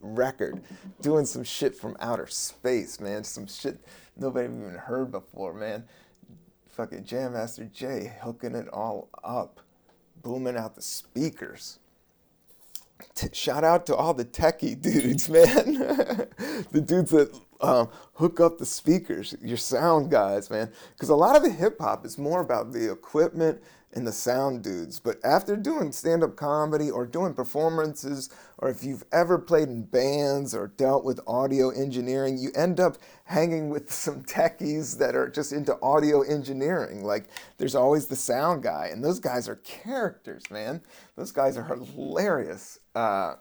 [0.00, 0.62] record,
[1.00, 3.24] doing some shit from outer space, man.
[3.24, 3.78] Some shit
[4.16, 5.84] nobody even heard before, man.
[6.68, 9.60] Fucking Jam Master Jay hooking it all up,
[10.22, 11.78] booming out the speakers.
[13.14, 15.46] T- shout out to all the techie dudes, man.
[16.72, 20.70] the dudes that um, hook up the speakers, your sound guys, man.
[20.94, 23.60] Because a lot of the hip hop is more about the equipment
[23.92, 25.00] and the sound dudes.
[25.00, 28.28] But after doing stand up comedy or doing performances,
[28.58, 32.98] or if you've ever played in bands or dealt with audio engineering, you end up
[33.24, 37.04] hanging with some techies that are just into audio engineering.
[37.04, 40.82] Like there's always the sound guy, and those guys are characters, man.
[41.16, 42.78] Those guys are hilarious.
[42.94, 43.34] Uh,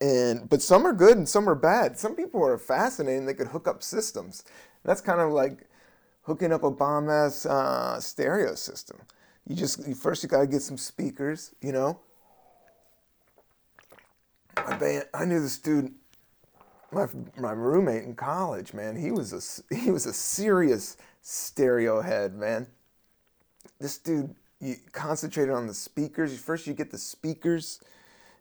[0.00, 1.96] and but some are good and some are bad.
[1.96, 3.26] Some people are fascinating.
[3.26, 4.42] They could hook up systems.
[4.84, 5.68] That's kind of like
[6.22, 8.98] hooking up a bomb ass uh, stereo system.
[9.46, 12.00] You just you, first you gotta get some speakers, you know.
[14.56, 15.92] My band, I knew this dude,
[16.92, 17.06] my
[17.36, 18.96] my roommate in college, man.
[18.96, 22.68] He was a he was a serious stereo head, man.
[23.80, 26.38] This dude, you concentrated on the speakers.
[26.38, 27.80] First, you get the speakers,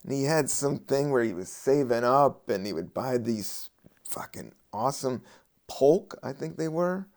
[0.04, 3.70] and he had something where he was saving up, and he would buy these
[4.04, 5.24] fucking awesome
[5.68, 7.08] Polk, I think they were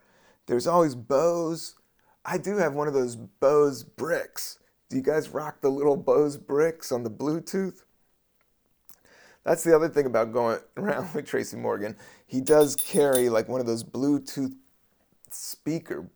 [0.46, 1.74] there's always Bose.
[2.24, 4.58] I do have one of those Bose bricks.
[4.88, 7.82] Do you guys rock the little Bose bricks on the Bluetooth?
[9.44, 11.96] That's the other thing about going around with Tracy Morgan.
[12.26, 14.54] He does carry like one of those Bluetooth
[15.30, 16.08] speaker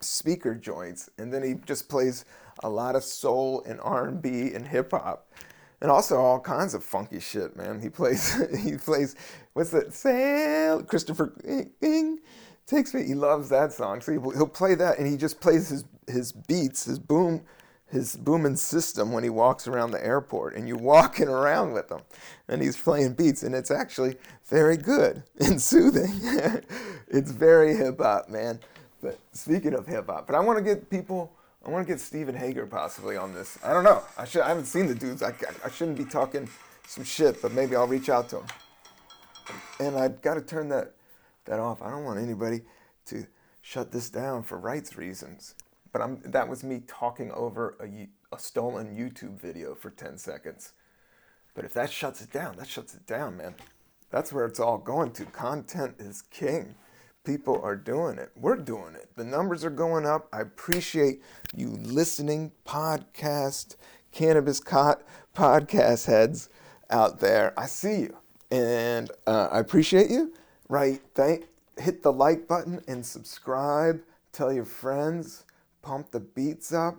[0.00, 2.24] speaker joints, and then he just plays
[2.62, 5.32] a lot of soul and R&B and hip hop,
[5.80, 7.80] and also all kinds of funky shit, man.
[7.80, 9.14] He plays he plays
[9.52, 9.92] what's that?
[9.92, 11.34] Sail Christopher
[12.66, 13.04] takes me.
[13.04, 16.84] He loves that song, so he'll play that, and he just plays his his beats,
[16.84, 17.42] his boom,
[17.86, 22.00] his booming system when he walks around the airport, and you're walking around with him,
[22.48, 26.10] and he's playing beats, and it's actually very good and soothing.
[27.08, 28.58] it's very hip hop, man.
[29.02, 31.32] But speaking of hip hop, but I want to get people.
[31.64, 33.56] I want to get Steven Hager possibly on this.
[33.62, 34.02] I don't know.
[34.18, 34.42] I should.
[34.42, 35.22] I haven't seen the dudes.
[35.22, 35.32] I,
[35.64, 36.48] I shouldn't be talking
[36.88, 38.46] some shit, but maybe I'll reach out to him.
[39.78, 40.94] And I got to turn that
[41.44, 41.82] that off.
[41.82, 42.62] I don't want anybody
[43.06, 43.26] to
[43.60, 45.54] shut this down for rights reasons.
[45.92, 50.72] But I'm, that was me talking over a, a stolen YouTube video for 10 seconds.
[51.54, 53.54] But if that shuts it down, that shuts it down, man.
[54.10, 55.24] That's where it's all going to.
[55.26, 56.74] Content is king.
[57.24, 58.30] people are doing it.
[58.36, 59.10] We're doing it.
[59.16, 60.28] The numbers are going up.
[60.32, 61.22] I appreciate
[61.54, 63.76] you listening, podcast,
[64.12, 65.00] cannabis co-
[65.34, 66.48] podcast heads
[66.90, 67.52] out there.
[67.58, 68.16] I see you,
[68.50, 70.32] and uh, I appreciate you.
[70.72, 71.02] Right?
[71.14, 71.48] Thank.
[71.76, 74.00] Hit the like button and subscribe.
[74.32, 75.44] Tell your friends.
[75.82, 76.96] Pump the beats up.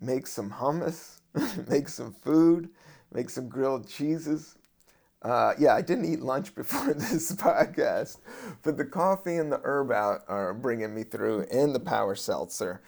[0.00, 1.18] Make some hummus.
[1.68, 2.68] make some food.
[3.12, 4.54] Make some grilled cheeses.
[5.20, 8.18] Uh, yeah, I didn't eat lunch before this podcast,
[8.62, 12.82] but the coffee and the herb out are bringing me through, and the power seltzer.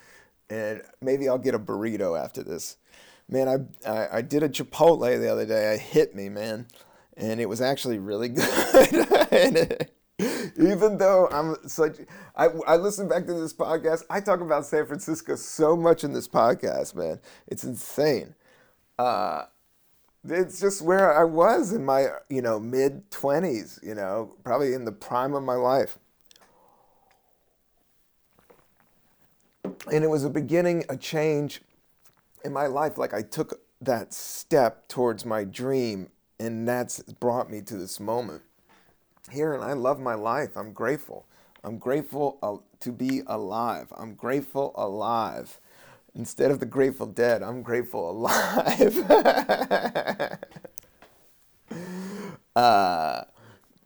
[0.49, 2.77] And maybe I'll get a burrito after this.
[3.29, 5.75] Man, I, I, I did a Chipotle the other day.
[5.75, 6.69] It hit me, man,
[7.17, 9.91] and it was actually really good.
[10.57, 11.99] even though I'm such,
[12.37, 14.05] I, I listen back to this podcast.
[14.11, 17.21] I talk about San Francisco so much in this podcast, man.
[17.47, 18.35] It's insane.
[18.99, 19.45] Uh,
[20.29, 24.85] it's just where I was in my, you know, mid 20s, you know, probably in
[24.85, 25.99] the prime of my life.
[29.91, 31.63] And it was a beginning, a change
[32.45, 32.99] in my life.
[32.99, 38.43] Like I took that step towards my dream, and that's brought me to this moment
[39.31, 39.55] here.
[39.55, 40.57] And I love my life.
[40.57, 41.27] I'm grateful.
[41.63, 43.93] I'm grateful uh, to be alive.
[43.97, 45.61] I'm grateful alive.
[46.15, 48.99] Instead of the Grateful Dead, I'm grateful alive.
[52.57, 53.23] uh,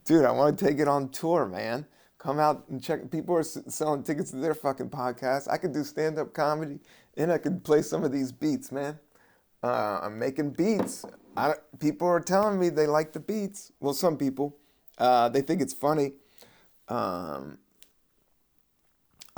[0.05, 1.85] dude, I want to take it on tour, man.
[2.17, 3.11] Come out and check.
[3.11, 5.47] People are selling tickets to their fucking podcast.
[5.51, 6.79] I could do stand up comedy
[7.15, 8.97] and I could play some of these beats, man.
[9.61, 11.05] Uh, I'm making beats.
[11.37, 13.71] I, people are telling me they like the beats.
[13.79, 14.57] Well, some people.
[14.97, 16.13] Uh, they think it's funny.
[16.87, 17.57] Um,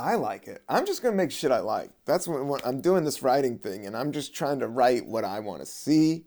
[0.00, 0.62] I like it.
[0.68, 1.90] I'm just gonna make shit I like.
[2.04, 5.24] That's what, what I'm doing this writing thing, and I'm just trying to write what
[5.24, 6.24] I want to see.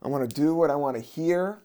[0.00, 1.58] I want to do what I want to hear,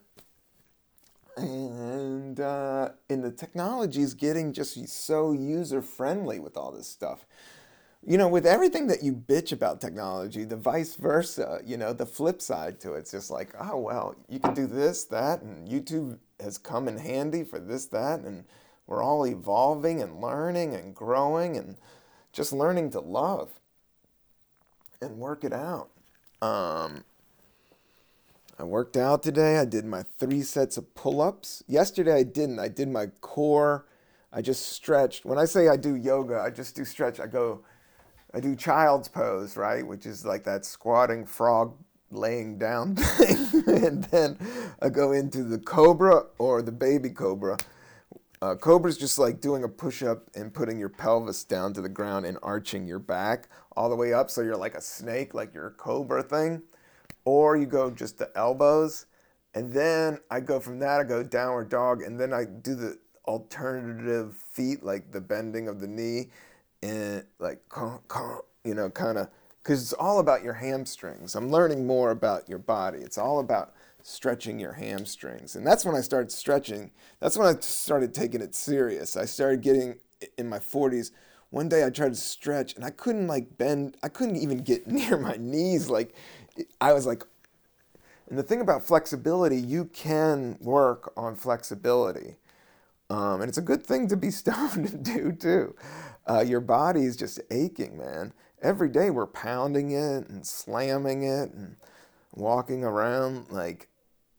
[1.38, 7.26] and uh, and the technology is getting just so user friendly with all this stuff.
[8.06, 11.62] You know, with everything that you bitch about technology, the vice versa.
[11.64, 14.68] You know, the flip side to it, it's just like, oh well, you can do
[14.68, 18.46] this, that, and YouTube has come in handy for this, that, and
[18.86, 21.78] we're all evolving and learning and growing and
[22.32, 23.60] just learning to love
[25.02, 25.90] and work it out.
[26.42, 27.06] Um,
[28.60, 29.58] I worked out today.
[29.58, 31.64] I did my three sets of pull ups.
[31.68, 32.60] Yesterday I didn't.
[32.60, 33.86] I did my core.
[34.32, 35.26] I just stretched.
[35.26, 37.20] When I say I do yoga, I just do stretch.
[37.20, 37.64] I go,
[38.34, 39.86] I do child's pose, right?
[39.86, 41.76] Which is like that squatting frog
[42.14, 43.64] laying down thing.
[43.68, 44.38] and then
[44.82, 47.58] I go into the cobra or the baby cobra
[48.44, 51.88] uh, Cobra's just like doing a push up and putting your pelvis down to the
[51.88, 53.48] ground and arching your back
[53.78, 56.62] all the way up so you're like a snake, like your cobra thing.
[57.24, 59.06] Or you go just the elbows.
[59.54, 63.00] And then I go from that, I go downward dog, and then I do the
[63.26, 66.32] alternative feet, like the bending of the knee,
[66.82, 67.62] and like,
[68.66, 69.30] you know, kind of,
[69.64, 71.36] because it's all about your hamstrings.
[71.36, 73.00] I'm learning more about your body.
[73.00, 75.56] It's all about stretching your hamstrings.
[75.56, 76.92] And that's when I started stretching.
[77.22, 79.16] That's when I started taking it serious.
[79.16, 79.96] I started getting
[80.38, 81.12] in my 40s.
[81.50, 84.86] One day I tried to stretch and I couldn't like bend, I couldn't even get
[84.88, 85.90] near my knees.
[85.90, 86.14] Like,
[86.82, 87.24] I was like,
[88.30, 92.36] and the thing about flexibility, you can work on flexibility.
[93.10, 95.76] Um, and it's a good thing to be stoned and do too.
[96.30, 98.34] Uh, your body's just aching, man.
[98.64, 101.76] Every day we're pounding it and slamming it and
[102.34, 103.90] walking around like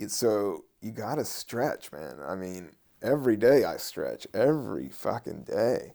[0.09, 2.17] so you gotta stretch, man.
[2.27, 2.71] I mean,
[3.03, 5.95] every day I stretch, every fucking day.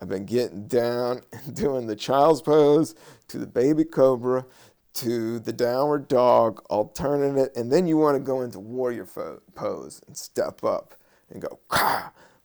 [0.00, 2.94] I've been getting down and doing the child's pose
[3.28, 4.44] to the baby cobra
[4.94, 10.00] to the downward dog, alternate, and then you want to go into warrior fo- pose
[10.08, 10.94] and step up
[11.30, 11.60] and go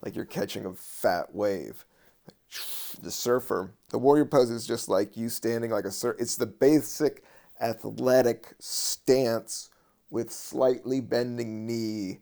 [0.04, 1.86] like you're catching a fat wave.
[2.28, 2.36] Like
[3.02, 6.18] the surfer, the warrior pose is just like you standing like a surfer.
[6.20, 7.24] It's the basic
[7.62, 9.70] athletic stance
[10.10, 12.18] with slightly bending knee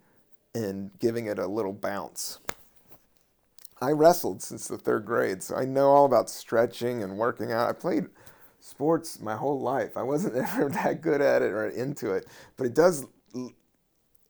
[0.53, 2.39] and giving it a little bounce.
[3.81, 7.69] I wrestled since the third grade, so I know all about stretching and working out.
[7.69, 8.07] I played
[8.59, 9.95] sports my whole life.
[9.95, 13.05] I wasn't ever that good at it or into it, but it does.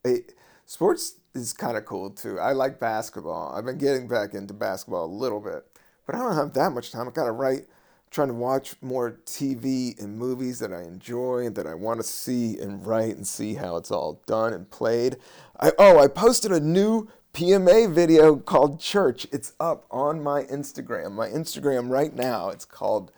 [0.05, 0.35] It,
[0.67, 2.39] sports is kind of cool too.
[2.39, 3.51] I like basketball.
[3.51, 5.65] I've been getting back into basketball a little bit,
[6.05, 7.07] but I don't have that much time.
[7.07, 7.65] I gotta write
[8.11, 12.03] trying to watch more TV and movies that I enjoy and that I want to
[12.03, 15.17] see and write and see how it's all done and played.
[15.59, 19.25] I oh, I posted a new PMA video called Church.
[19.31, 21.13] It's up on my Instagram.
[21.13, 22.49] My Instagram right now.
[22.49, 23.11] It's called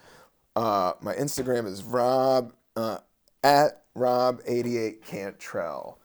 [0.55, 2.99] uh, my Instagram is Rob uh,
[3.43, 5.97] at Rob88 Cantrell.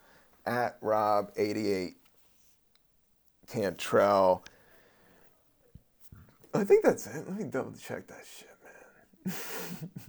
[0.47, 1.97] At Rob88
[3.47, 4.43] Cantrell
[6.55, 7.29] I think that's it.
[7.29, 8.49] Let me double check that shit,
[9.25, 9.91] man.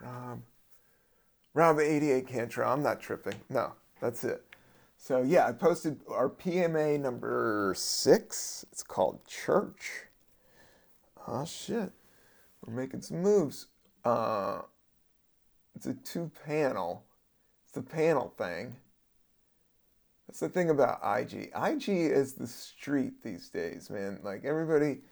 [0.00, 0.42] Rob.
[1.54, 2.72] Rob 88 Cantrell.
[2.72, 3.34] I'm not tripping.
[3.48, 4.42] No, that's it.
[4.96, 8.64] So yeah, I posted our PMA number six.
[8.72, 10.06] It's called Church.
[11.26, 11.92] Oh shit.
[12.64, 13.66] We're making some moves.
[14.04, 14.62] Uh
[15.74, 17.04] it's a two panel.
[17.64, 18.76] It's the panel thing.
[20.32, 21.52] That's the thing about IG.
[21.54, 24.18] IG is the street these days, man.
[24.22, 25.02] Like everybody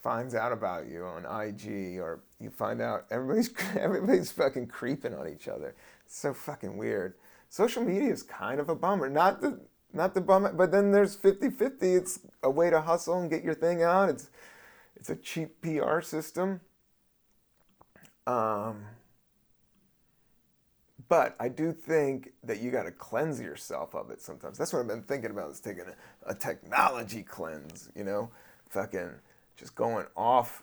[0.00, 5.26] finds out about you on IG, or you find out everybody's everybody's fucking creeping on
[5.26, 5.74] each other.
[6.06, 7.14] It's so fucking weird.
[7.48, 9.10] Social media is kind of a bummer.
[9.10, 9.58] Not the
[9.92, 11.82] not the bummer, but then there's 50-50.
[11.82, 14.08] It's a way to hustle and get your thing out.
[14.08, 14.30] It's
[14.94, 16.60] it's a cheap PR system.
[18.24, 18.84] Um,
[21.10, 24.56] but I do think that you got to cleanse yourself of it sometimes.
[24.56, 28.30] That's what I've been thinking about is taking a, a technology cleanse, you know,
[28.68, 29.10] fucking
[29.56, 30.62] just going off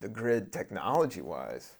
[0.00, 1.78] the grid technology wise.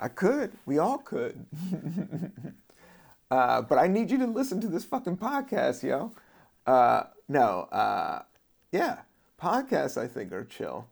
[0.00, 0.52] I could.
[0.64, 1.44] We all could.
[3.30, 6.12] uh, but I need you to listen to this fucking podcast, yo.
[6.66, 8.22] Uh, no, uh,
[8.72, 9.00] yeah,
[9.38, 10.88] podcasts I think are chill.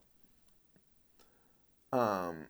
[1.95, 2.45] Um,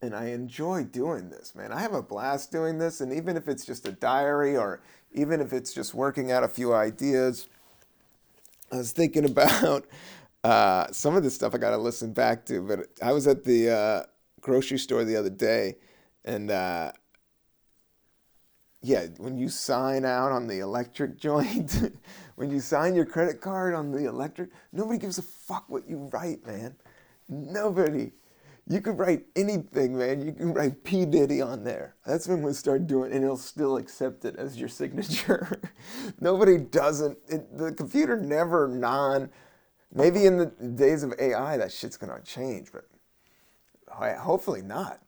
[0.00, 1.72] and I enjoy doing this, man.
[1.72, 4.80] I have a blast doing this, and even if it's just a diary or
[5.12, 7.48] even if it's just working out a few ideas,
[8.70, 9.86] I was thinking about
[10.44, 12.62] uh, some of the stuff I got to listen back to.
[12.62, 14.02] But I was at the uh,
[14.40, 15.76] grocery store the other day,
[16.24, 16.92] and uh,
[18.82, 21.92] yeah, when you sign out on the electric joint,
[22.36, 26.08] when you sign your credit card on the electric, nobody gives a fuck what you
[26.12, 26.76] write, man.
[27.28, 28.12] Nobody.
[28.70, 30.24] You could write anything, man.
[30.24, 31.06] You can write P.
[31.06, 31.94] Diddy on there.
[32.04, 35.58] That's when we start doing and it'll still accept it as your signature.
[36.20, 37.16] Nobody doesn't.
[37.28, 39.30] It, the computer never non.
[39.94, 42.84] Maybe in the days of AI, that shit's gonna change, but
[44.18, 45.00] hopefully not.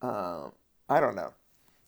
[0.00, 0.52] Um,
[0.88, 1.34] I don't know.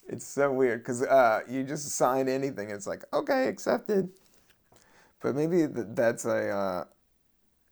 [0.06, 2.68] It's so weird because uh, you just sign anything.
[2.68, 4.10] It's like okay, accepted.
[5.22, 6.84] But maybe that's a, uh,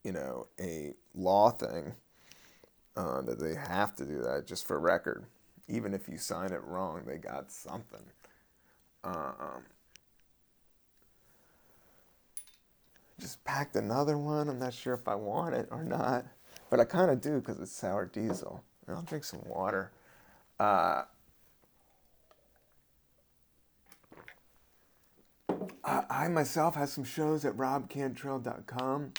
[0.03, 1.95] you know, a law thing
[2.99, 5.25] uh, that they have to do that just for record.
[5.69, 8.03] Even if you sign it wrong, they got something.
[9.05, 9.63] Um,
[13.21, 14.49] just packed another one.
[14.49, 16.27] I'm not sure if I want it or not,
[16.71, 18.65] but I kind of do because it's sour diesel.
[18.87, 19.93] And I'll drink some water.
[20.59, 21.03] Uh,
[25.85, 29.13] I, I myself have some shows at robcantrell.com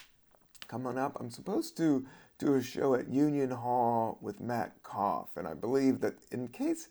[0.68, 1.18] coming up.
[1.20, 2.06] I'm supposed to
[2.40, 5.36] do a show at Union Hall with Matt Koff.
[5.36, 6.88] And I believe that in case,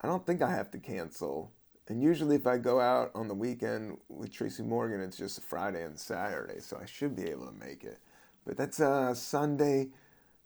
[0.00, 1.52] I don't think I have to cancel.
[1.88, 5.82] And usually, if I go out on the weekend with Tracy Morgan, it's just Friday
[5.82, 7.98] and Saturday, so I should be able to make it.
[8.46, 9.88] But that's uh, Sunday,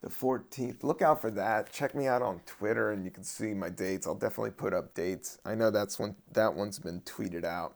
[0.03, 0.85] the 14th.
[0.85, 1.73] Look out for that.
[1.73, 4.07] Check me out on Twitter, and you can see my dates.
[4.07, 5.39] I'll definitely put up dates.
[5.45, 7.75] I know that's one that one's been tweeted out.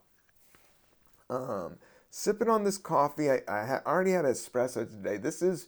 [1.29, 3.31] Um, sipping on this coffee.
[3.31, 5.17] I, I already had espresso today.
[5.17, 5.67] This is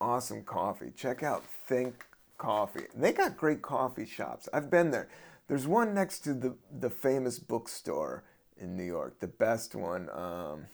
[0.00, 0.92] awesome coffee.
[0.96, 2.06] Check out Think
[2.38, 2.84] Coffee.
[2.94, 4.48] They got great coffee shops.
[4.52, 5.08] I've been there.
[5.48, 8.24] There's one next to the the famous bookstore
[8.58, 10.08] in New York, the best one.
[10.10, 10.66] Um,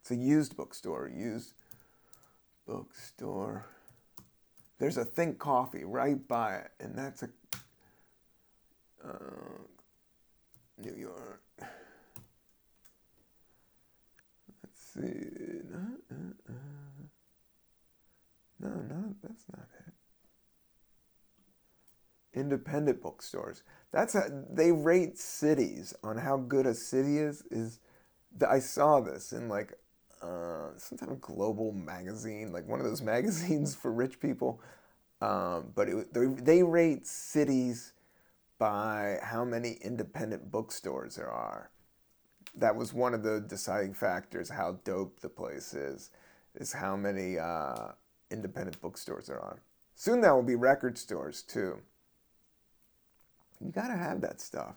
[0.00, 1.10] it's a used bookstore.
[1.14, 1.54] Used
[2.66, 3.66] bookstore.
[4.78, 7.28] There's a Think Coffee right by it, and that's a
[9.04, 9.62] uh,
[10.78, 11.42] New York.
[14.62, 15.62] Let's see.
[15.74, 16.52] Uh, uh,
[18.68, 19.92] no, no, that's not it.
[22.38, 23.62] Independent bookstores.
[23.92, 27.42] That's a, they rate cities on how good a city is.
[27.50, 27.80] Is
[28.46, 29.72] I saw this in like
[30.22, 34.60] uh, some type of global magazine, like one of those magazines for rich people.
[35.20, 37.94] Um, but it, they, they rate cities
[38.58, 41.70] by how many independent bookstores there are.
[42.54, 46.10] That was one of the deciding factors how dope the place is.
[46.54, 47.88] Is how many uh,
[48.30, 49.62] independent bookstores are.
[49.94, 51.78] Soon there will be record stores too.
[53.60, 54.74] You gotta have that stuff.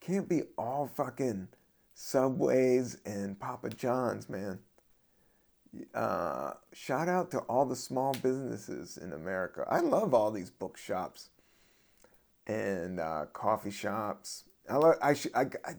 [0.00, 1.48] Can't be all fucking
[1.94, 4.60] Subways and Papa John's, man.
[5.94, 9.66] Uh, shout out to all the small businesses in America.
[9.68, 11.30] I love all these bookshops
[12.46, 14.44] and uh, coffee shops.
[14.70, 15.74] I, lo- I, sh- I, I,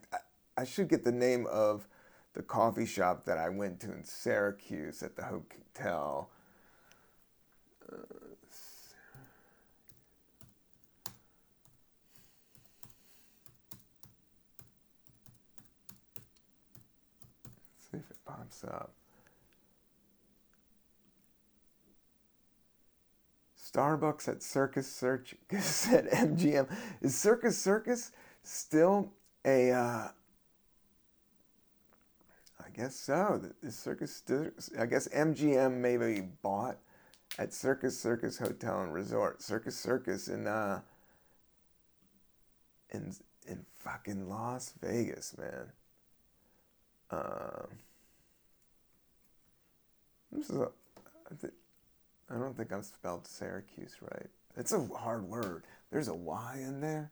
[0.58, 1.88] I should get the name of
[2.34, 6.32] the coffee shop that I went to in Syracuse at the hotel
[17.80, 18.92] see if it pops up.
[23.58, 26.68] Starbucks at Circus Search at MGM.
[27.02, 28.12] Is Circus Circus
[28.44, 29.12] still
[29.46, 29.72] a?
[29.72, 30.08] Uh,
[32.60, 33.42] I guess so.
[33.62, 34.24] The Circus,
[34.80, 36.78] I guess MGM maybe bought
[37.38, 39.42] at Circus Circus Hotel and Resort.
[39.42, 40.82] Circus Circus in uh
[42.92, 43.14] in
[43.48, 45.72] in fucking Las Vegas, man.
[47.10, 47.68] Um,
[50.32, 50.70] this is a,
[51.32, 51.54] I, th-
[52.30, 54.28] I don't think I've spelled Syracuse right.
[54.58, 55.64] It's a hard word.
[55.92, 57.12] There's a Y in there.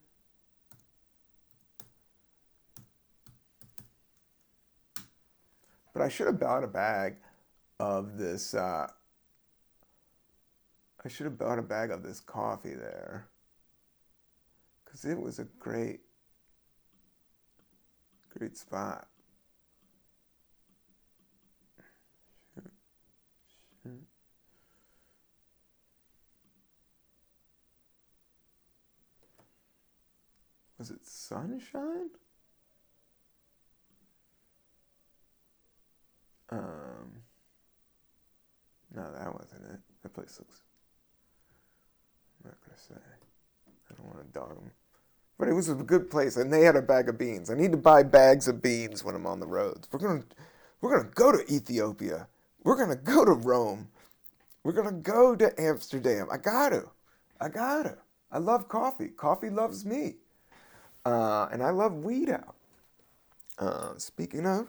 [5.94, 7.16] But I should have bought a bag
[7.80, 8.52] of this.
[8.52, 8.88] Uh,
[11.06, 13.28] I should have bought a bag of this coffee there.
[14.84, 16.00] Because it was a great,
[18.28, 19.06] great spot.
[30.76, 32.10] Was it sunshine?
[36.50, 37.22] Um,
[38.92, 39.78] no, that wasn't it.
[40.02, 40.65] That place looks.
[42.76, 42.94] Say.
[43.90, 44.70] I don't want to dog them.
[45.38, 47.50] But it was a good place, and they had a bag of beans.
[47.50, 49.88] I need to buy bags of beans when I'm on the roads.
[49.92, 50.24] We're gonna,
[50.80, 52.28] we're gonna go to Ethiopia.
[52.64, 53.88] We're gonna go to Rome.
[54.64, 56.28] We're gonna go to Amsterdam.
[56.32, 56.84] I gotta.
[57.40, 57.98] I gotta.
[58.32, 59.08] I love coffee.
[59.08, 60.16] Coffee loves me.
[61.04, 62.56] Uh, and I love weed out.
[63.58, 64.68] Uh, speaking of,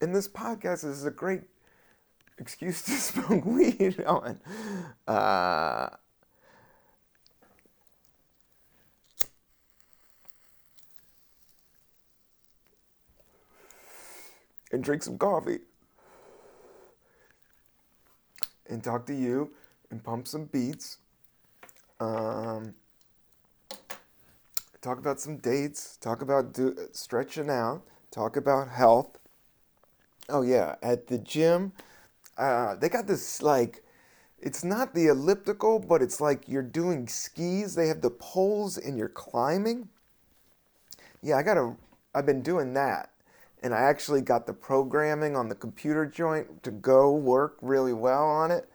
[0.00, 1.42] and this podcast is a great
[2.38, 4.40] excuse to smoke weed on.
[5.06, 5.88] Uh,
[14.72, 15.58] and drink some coffee
[18.68, 19.52] and talk to you
[19.90, 20.98] and pump some beats.
[22.00, 22.74] Um,
[24.80, 29.18] talk about some dates, talk about do, stretching out, talk about health.
[30.28, 31.72] Oh, yeah, at the gym,
[32.38, 33.82] uh, they got this like,
[34.38, 37.74] it's not the elliptical, but it's like you're doing skis.
[37.74, 39.88] They have the poles and you're climbing.
[41.22, 41.74] Yeah, I gotta,
[42.14, 43.10] I've been doing that.
[43.62, 48.24] And I actually got the programming on the computer joint to go work really well
[48.24, 48.68] on it.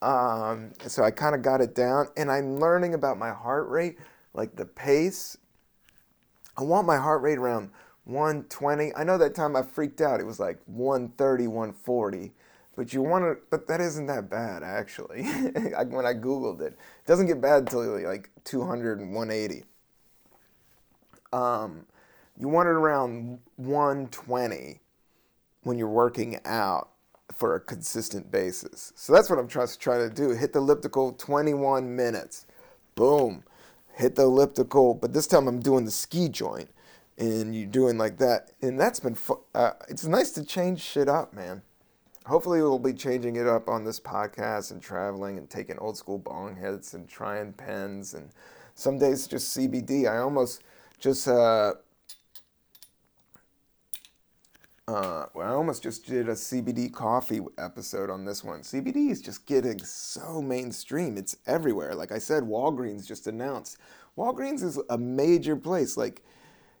[0.00, 2.08] Um, so I kind of got it down.
[2.16, 3.98] And I'm learning about my heart rate,
[4.32, 5.36] like the pace.
[6.56, 7.70] I want my heart rate around
[8.04, 8.94] 120.
[8.94, 10.20] I know that time I freaked out.
[10.20, 12.32] It was like 130, 140.
[12.74, 15.22] But you want to, but that isn't that bad actually.
[15.24, 19.64] when I Googled it, it doesn't get bad until like 200 and 180.
[21.32, 21.86] Um,
[22.38, 24.80] you want it around 120
[25.62, 26.88] when you're working out
[27.32, 28.92] for a consistent basis.
[28.96, 30.30] So that's what I'm trying, trying to do.
[30.30, 32.46] Hit the elliptical 21 minutes.
[32.94, 33.44] Boom.
[33.94, 36.70] Hit the elliptical, but this time I'm doing the ski joint
[37.18, 38.52] and you're doing like that.
[38.60, 41.62] And that's been, fu- uh, it's nice to change shit up, man.
[42.26, 46.18] Hopefully, we'll be changing it up on this podcast and traveling and taking old school
[46.18, 48.30] bong hits and trying pens and
[48.74, 50.08] some days just CBD.
[50.10, 50.62] I almost
[51.00, 51.74] just, uh,
[54.86, 58.60] uh, well, I almost just did a CBD coffee episode on this one.
[58.60, 61.16] CBD is just getting so mainstream.
[61.16, 61.94] It's everywhere.
[61.94, 63.78] Like I said, Walgreens just announced.
[64.16, 65.96] Walgreens is a major place.
[65.96, 66.22] Like,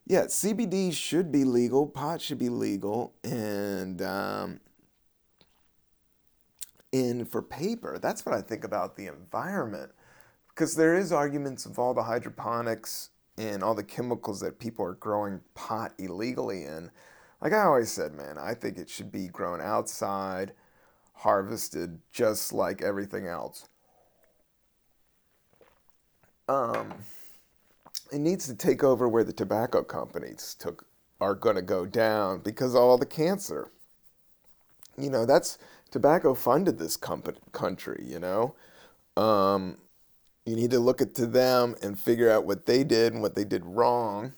[0.06, 4.60] yeah, CBD should be legal, pot should be legal, and um,
[6.92, 7.98] in for paper.
[8.00, 9.92] That's what I think about the environment.
[10.48, 14.94] Because there is arguments of all the hydroponics and all the chemicals that people are
[14.94, 16.90] growing pot illegally in.
[17.40, 20.52] Like I always said, man, I think it should be grown outside,
[21.14, 23.68] harvested just like everything else.
[26.48, 26.92] Um,
[28.12, 30.86] it needs to take over where the tobacco companies took
[31.20, 33.70] are going to go down because all the cancer.
[34.98, 35.56] You know, that's
[35.92, 38.56] tobacco funded this company, country, you know.
[39.16, 39.76] Um,
[40.44, 43.36] you need to look at to them and figure out what they did and what
[43.36, 44.32] they did wrong.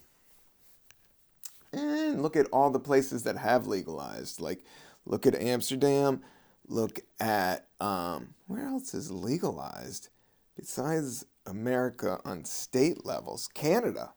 [1.73, 4.41] And look at all the places that have legalized.
[4.41, 4.65] Like,
[5.07, 6.23] look at Amsterdam.
[6.69, 10.09] Look at um, where else is legalized
[10.57, 13.49] besides America on state levels?
[13.55, 14.15] Canada,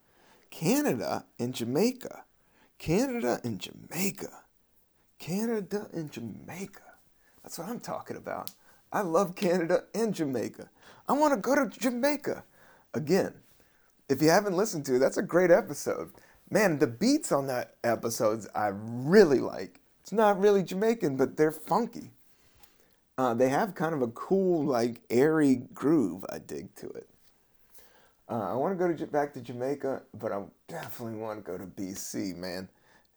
[0.50, 2.24] Canada and Jamaica,
[2.80, 4.44] Canada and Jamaica,
[5.20, 6.87] Canada and Jamaica.
[7.48, 8.52] That's what I'm talking about.
[8.92, 10.70] I love Canada and Jamaica.
[11.08, 12.44] I want to go to Jamaica
[12.94, 13.36] again.
[14.10, 16.12] If you haven't listened to it, that's a great episode.
[16.52, 19.80] man, the beats on that episodes I really like.
[20.02, 22.12] It's not really Jamaican, but they're funky.
[23.18, 26.26] Uh, they have kind of a cool, like airy groove.
[26.30, 27.08] I dig to it.
[28.28, 31.58] Uh, I want to go to back to Jamaica, but I definitely want to go
[31.58, 32.68] to BC, man.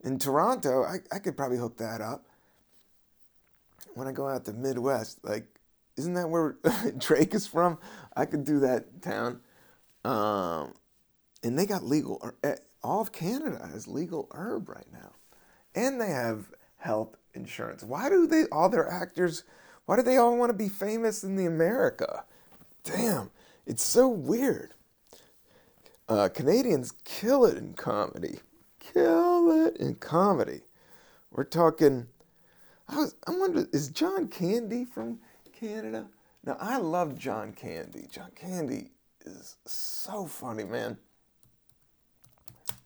[0.05, 2.27] In Toronto, I, I could probably hook that up.
[3.95, 5.47] When I go out to Midwest, like,
[5.97, 6.57] isn't that where
[6.99, 7.79] Drake is from?
[8.17, 9.41] I could do that town.
[10.05, 10.75] Um,
[11.43, 15.13] and they got legal, eh, all of Canada has legal herb right now.
[15.75, 16.47] And they have
[16.79, 17.83] health insurance.
[17.83, 19.45] Why do they, all their actors,
[19.87, 22.25] why do they all want to be famous in the America?
[22.85, 23.31] Damn,
[23.67, 24.75] it's so weird.
[26.09, 28.41] Uh, Canadians kill it in comedy.
[28.81, 30.63] Kill it in comedy.
[31.31, 32.09] We're talking.
[32.91, 33.15] I was.
[33.27, 33.67] I wonder.
[33.73, 35.19] Is John Candy from
[35.53, 36.07] Canada?
[36.45, 38.07] Now I love John Candy.
[38.11, 38.91] John Candy
[39.25, 40.97] is so funny, man.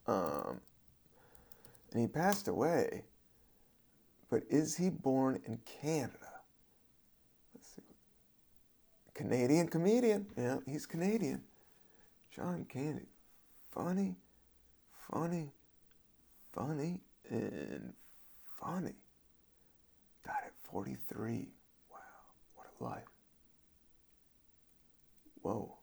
[0.07, 0.61] Um,
[1.93, 3.05] and he passed away.
[4.31, 6.41] But is he born in Canada?
[7.55, 7.83] Let's see.
[9.15, 10.27] Canadian comedian.
[10.37, 11.43] Yeah, he's Canadian.
[12.35, 13.07] John Candy
[13.75, 14.15] funny,
[15.11, 15.51] funny,
[16.53, 17.93] funny, and
[18.61, 18.95] funny.
[20.65, 21.49] Died at 43.
[21.91, 21.97] Wow,
[22.55, 23.05] what a life.
[25.43, 25.75] Whoa,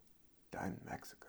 [0.52, 1.28] died in Mexico.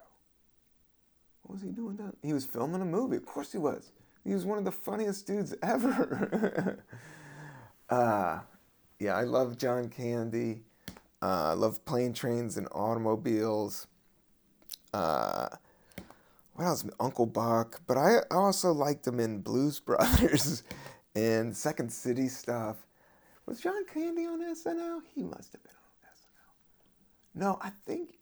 [1.42, 2.16] What was he doing down?
[2.22, 3.16] He was filming a movie.
[3.16, 3.92] Of course he was.
[4.24, 6.84] He was one of the funniest dudes ever.
[7.90, 8.40] uh,
[8.98, 10.62] yeah, I love John Candy.
[11.20, 13.86] Uh, I love plane trains and automobiles.
[14.94, 15.48] Uh,
[16.54, 16.84] what else?
[17.00, 17.80] Uncle Buck.
[17.86, 20.62] But I also liked him in Blues Brothers
[21.14, 22.76] and Second City stuff.
[23.46, 25.00] Was John Candy on SNL?
[25.14, 27.40] He must have been on SNL.
[27.40, 28.18] No, I think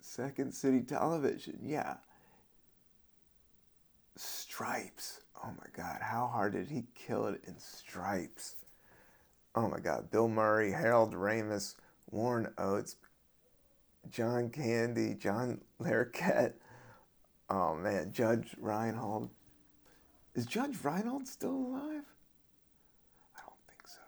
[0.00, 1.58] Second City Television.
[1.62, 1.96] Yeah.
[4.16, 5.20] Stripes.
[5.44, 8.56] Oh my God, how hard did he kill it in Stripes?
[9.54, 11.76] Oh my God, Bill Murray, Harold Ramis,
[12.10, 12.96] Warren Oates,
[14.10, 16.54] John Candy, John Larroquette.
[17.50, 19.30] Oh man, Judge Reinhold.
[20.34, 22.04] Is Judge Reinhold still alive?
[23.34, 24.00] I don't think so,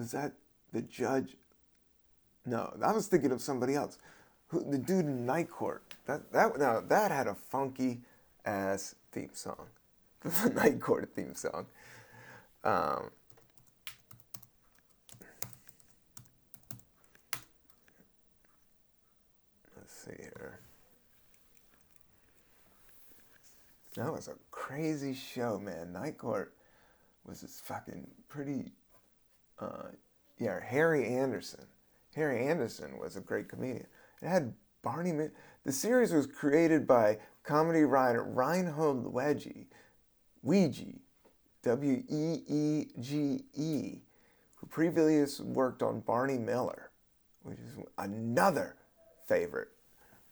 [0.00, 0.32] Was that
[0.72, 1.36] the judge?
[2.46, 3.98] No, I was thinking of somebody else.
[4.46, 5.82] Who, the dude in Night Court.
[6.06, 8.00] That that now that had a funky
[8.46, 9.66] ass theme song.
[10.22, 11.66] the Night Court theme song.
[12.64, 13.10] Um,
[19.76, 20.60] let's see here.
[23.96, 25.92] That was a crazy show, man.
[25.92, 26.54] Night Court
[27.26, 28.72] was this fucking pretty.
[29.60, 29.88] Uh,
[30.38, 31.66] yeah, Harry Anderson.
[32.14, 33.86] Harry Anderson was a great comedian.
[34.22, 35.12] It had Barney.
[35.64, 39.66] The series was created by comedy writer Reinhold Wedgie,
[40.42, 40.94] Ouija,
[41.62, 43.98] W E E G E,
[44.54, 46.90] who previously worked on Barney Miller,
[47.42, 48.76] which is another
[49.28, 49.68] favorite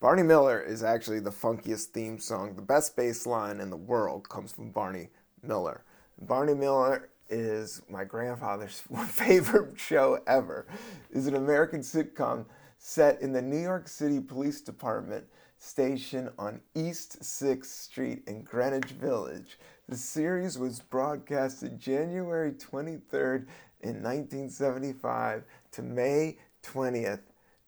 [0.00, 2.54] Barney Miller is actually the funkiest theme song.
[2.54, 5.08] The best bass line in the world comes from Barney
[5.42, 5.82] Miller.
[6.20, 10.66] Barney Miller is my grandfather's favorite show ever.
[11.10, 12.46] Is an American sitcom
[12.78, 15.24] set in the New York City Police Department
[15.58, 19.58] station on East 6th Street in Greenwich Village.
[19.88, 23.46] The series was broadcasted January 23rd
[23.80, 27.20] in 1975 to May 20th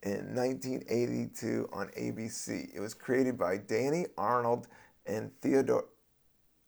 [0.02, 2.70] in 1982 on ABC.
[2.74, 4.68] It was created by Danny Arnold
[5.06, 5.86] and Theodore.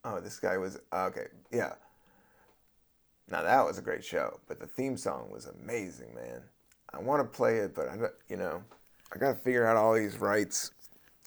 [0.04, 1.26] Oh, this guy was okay.
[1.52, 1.74] Yeah.
[3.32, 6.42] Now that was a great show, but the theme song was amazing, man.
[6.92, 7.96] I want to play it, but I,
[8.28, 8.62] you know,
[9.10, 10.72] I got to figure out all these rights,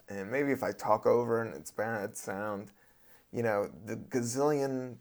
[0.08, 2.72] and maybe if I talk over and it's bad sound,
[3.34, 4.98] you know, the gazillion,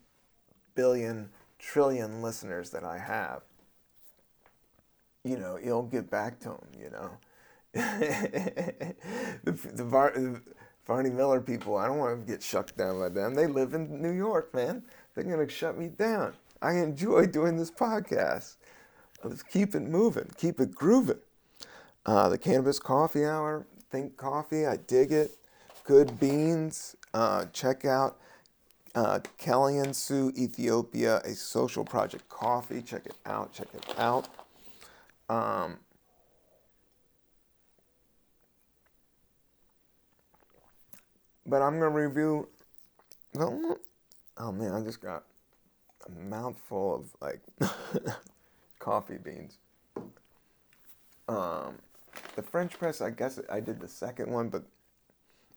[0.74, 1.28] billion,
[1.58, 3.42] trillion listeners that I have,
[5.24, 7.10] you know, you'll get back to them, you know.
[7.74, 8.94] the
[9.74, 10.40] the, Bar, the
[10.86, 13.34] Barney Miller people, I don't want to get shut down by them.
[13.34, 14.84] They live in New York, man.
[15.14, 16.32] They're to shut me down.
[16.64, 18.56] I enjoy doing this podcast.
[19.22, 21.18] Let's keep it moving, keep it grooving.
[22.06, 25.36] Uh, the Cannabis Coffee Hour, Think Coffee, I dig it.
[25.84, 26.96] Good beans.
[27.12, 28.16] Uh, check out
[28.94, 32.80] uh, Kalensu Ethiopia, a social project coffee.
[32.80, 33.52] Check it out.
[33.52, 34.28] Check it out.
[35.28, 35.76] Um,
[41.46, 42.48] but I'm gonna review.
[43.38, 45.24] Oh man, I just got
[46.06, 47.42] a mouthful of like
[48.78, 49.58] coffee beans.
[51.28, 51.76] Um,
[52.36, 54.64] the French press, I guess I did the second one, but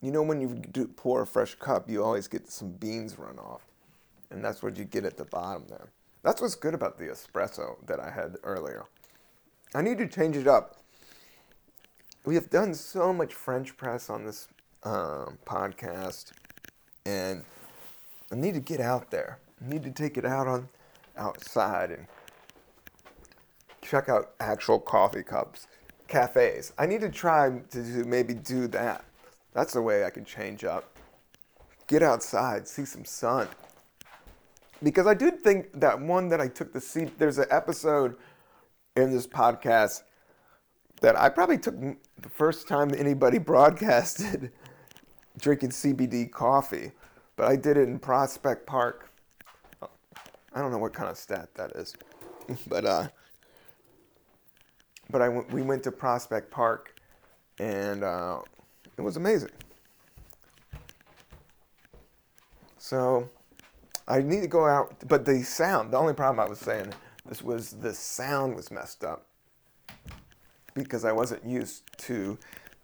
[0.01, 3.39] You know, when you do pour a fresh cup, you always get some beans run
[3.39, 3.61] off.
[4.29, 5.89] And that's what you get at the bottom there.
[6.23, 8.85] That's what's good about the espresso that I had earlier.
[9.73, 10.77] I need to change it up.
[12.25, 14.49] We have done so much French press on this
[14.83, 16.31] um, podcast,
[17.05, 17.43] and
[18.31, 19.39] I need to get out there.
[19.61, 20.69] Need to take it out on
[21.17, 22.05] outside and
[23.81, 25.67] check out actual coffee cups,
[26.07, 26.73] cafes.
[26.77, 29.03] I need to try to maybe do that.
[29.53, 30.95] That's the way I can change up.
[31.87, 33.47] Get outside, see some sun.
[34.83, 38.15] Because I did think that one that I took the seat, there's an episode
[38.95, 40.03] in this podcast
[41.01, 44.51] that I probably took the first time anybody broadcasted
[45.39, 46.91] drinking CBD coffee,
[47.35, 49.11] but I did it in Prospect Park.
[50.57, 51.93] I don't know what kind of stat that is,
[52.67, 53.07] but uh,
[55.11, 56.99] but I w- we went to Prospect Park,
[57.59, 58.39] and uh,
[58.97, 59.51] it was amazing.
[62.79, 63.29] So
[64.07, 65.93] I need to go out, but the sound.
[65.93, 66.91] The only problem I was saying
[67.27, 69.27] this was the sound was messed up
[70.73, 72.35] because I wasn't used to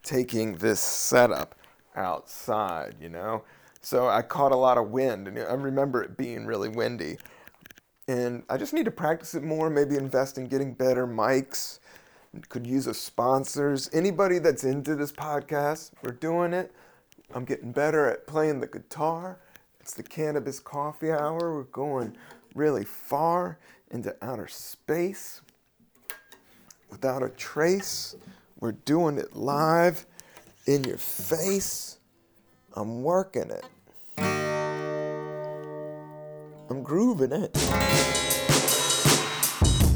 [0.03, 1.55] taking this setup
[1.95, 3.43] outside, you know.
[3.81, 7.17] So I caught a lot of wind, and I remember it being really windy.
[8.07, 9.69] And I just need to practice it more.
[9.69, 11.79] Maybe invest in getting better mics.
[12.49, 13.89] Could use a sponsors.
[13.93, 16.73] Anybody that's into this podcast, we're doing it.
[17.33, 19.39] I'm getting better at playing the guitar.
[19.79, 21.55] It's the Cannabis Coffee Hour.
[21.55, 22.17] We're going
[22.55, 23.59] really far
[23.91, 25.41] into outer space
[26.89, 28.15] without a trace.
[28.59, 30.05] We're doing it live
[30.65, 31.97] in your face.
[32.75, 33.65] I'm working it.
[36.69, 37.51] I'm grooving it.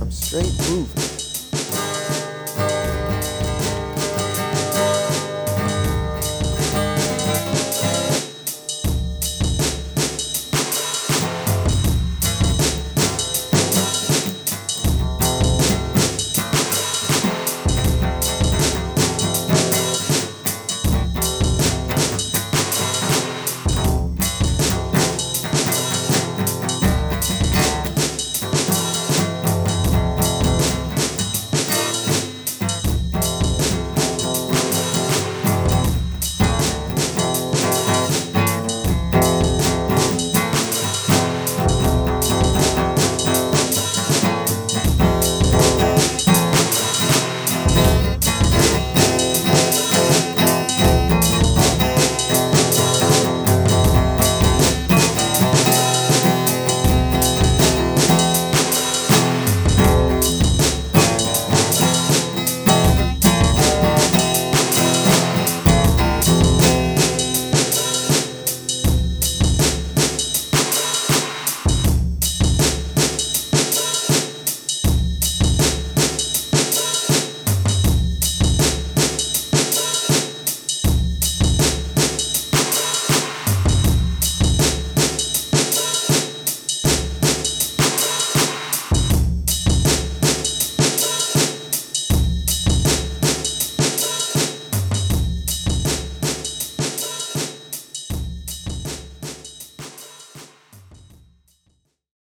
[0.02, 1.07] I'm straight grooving.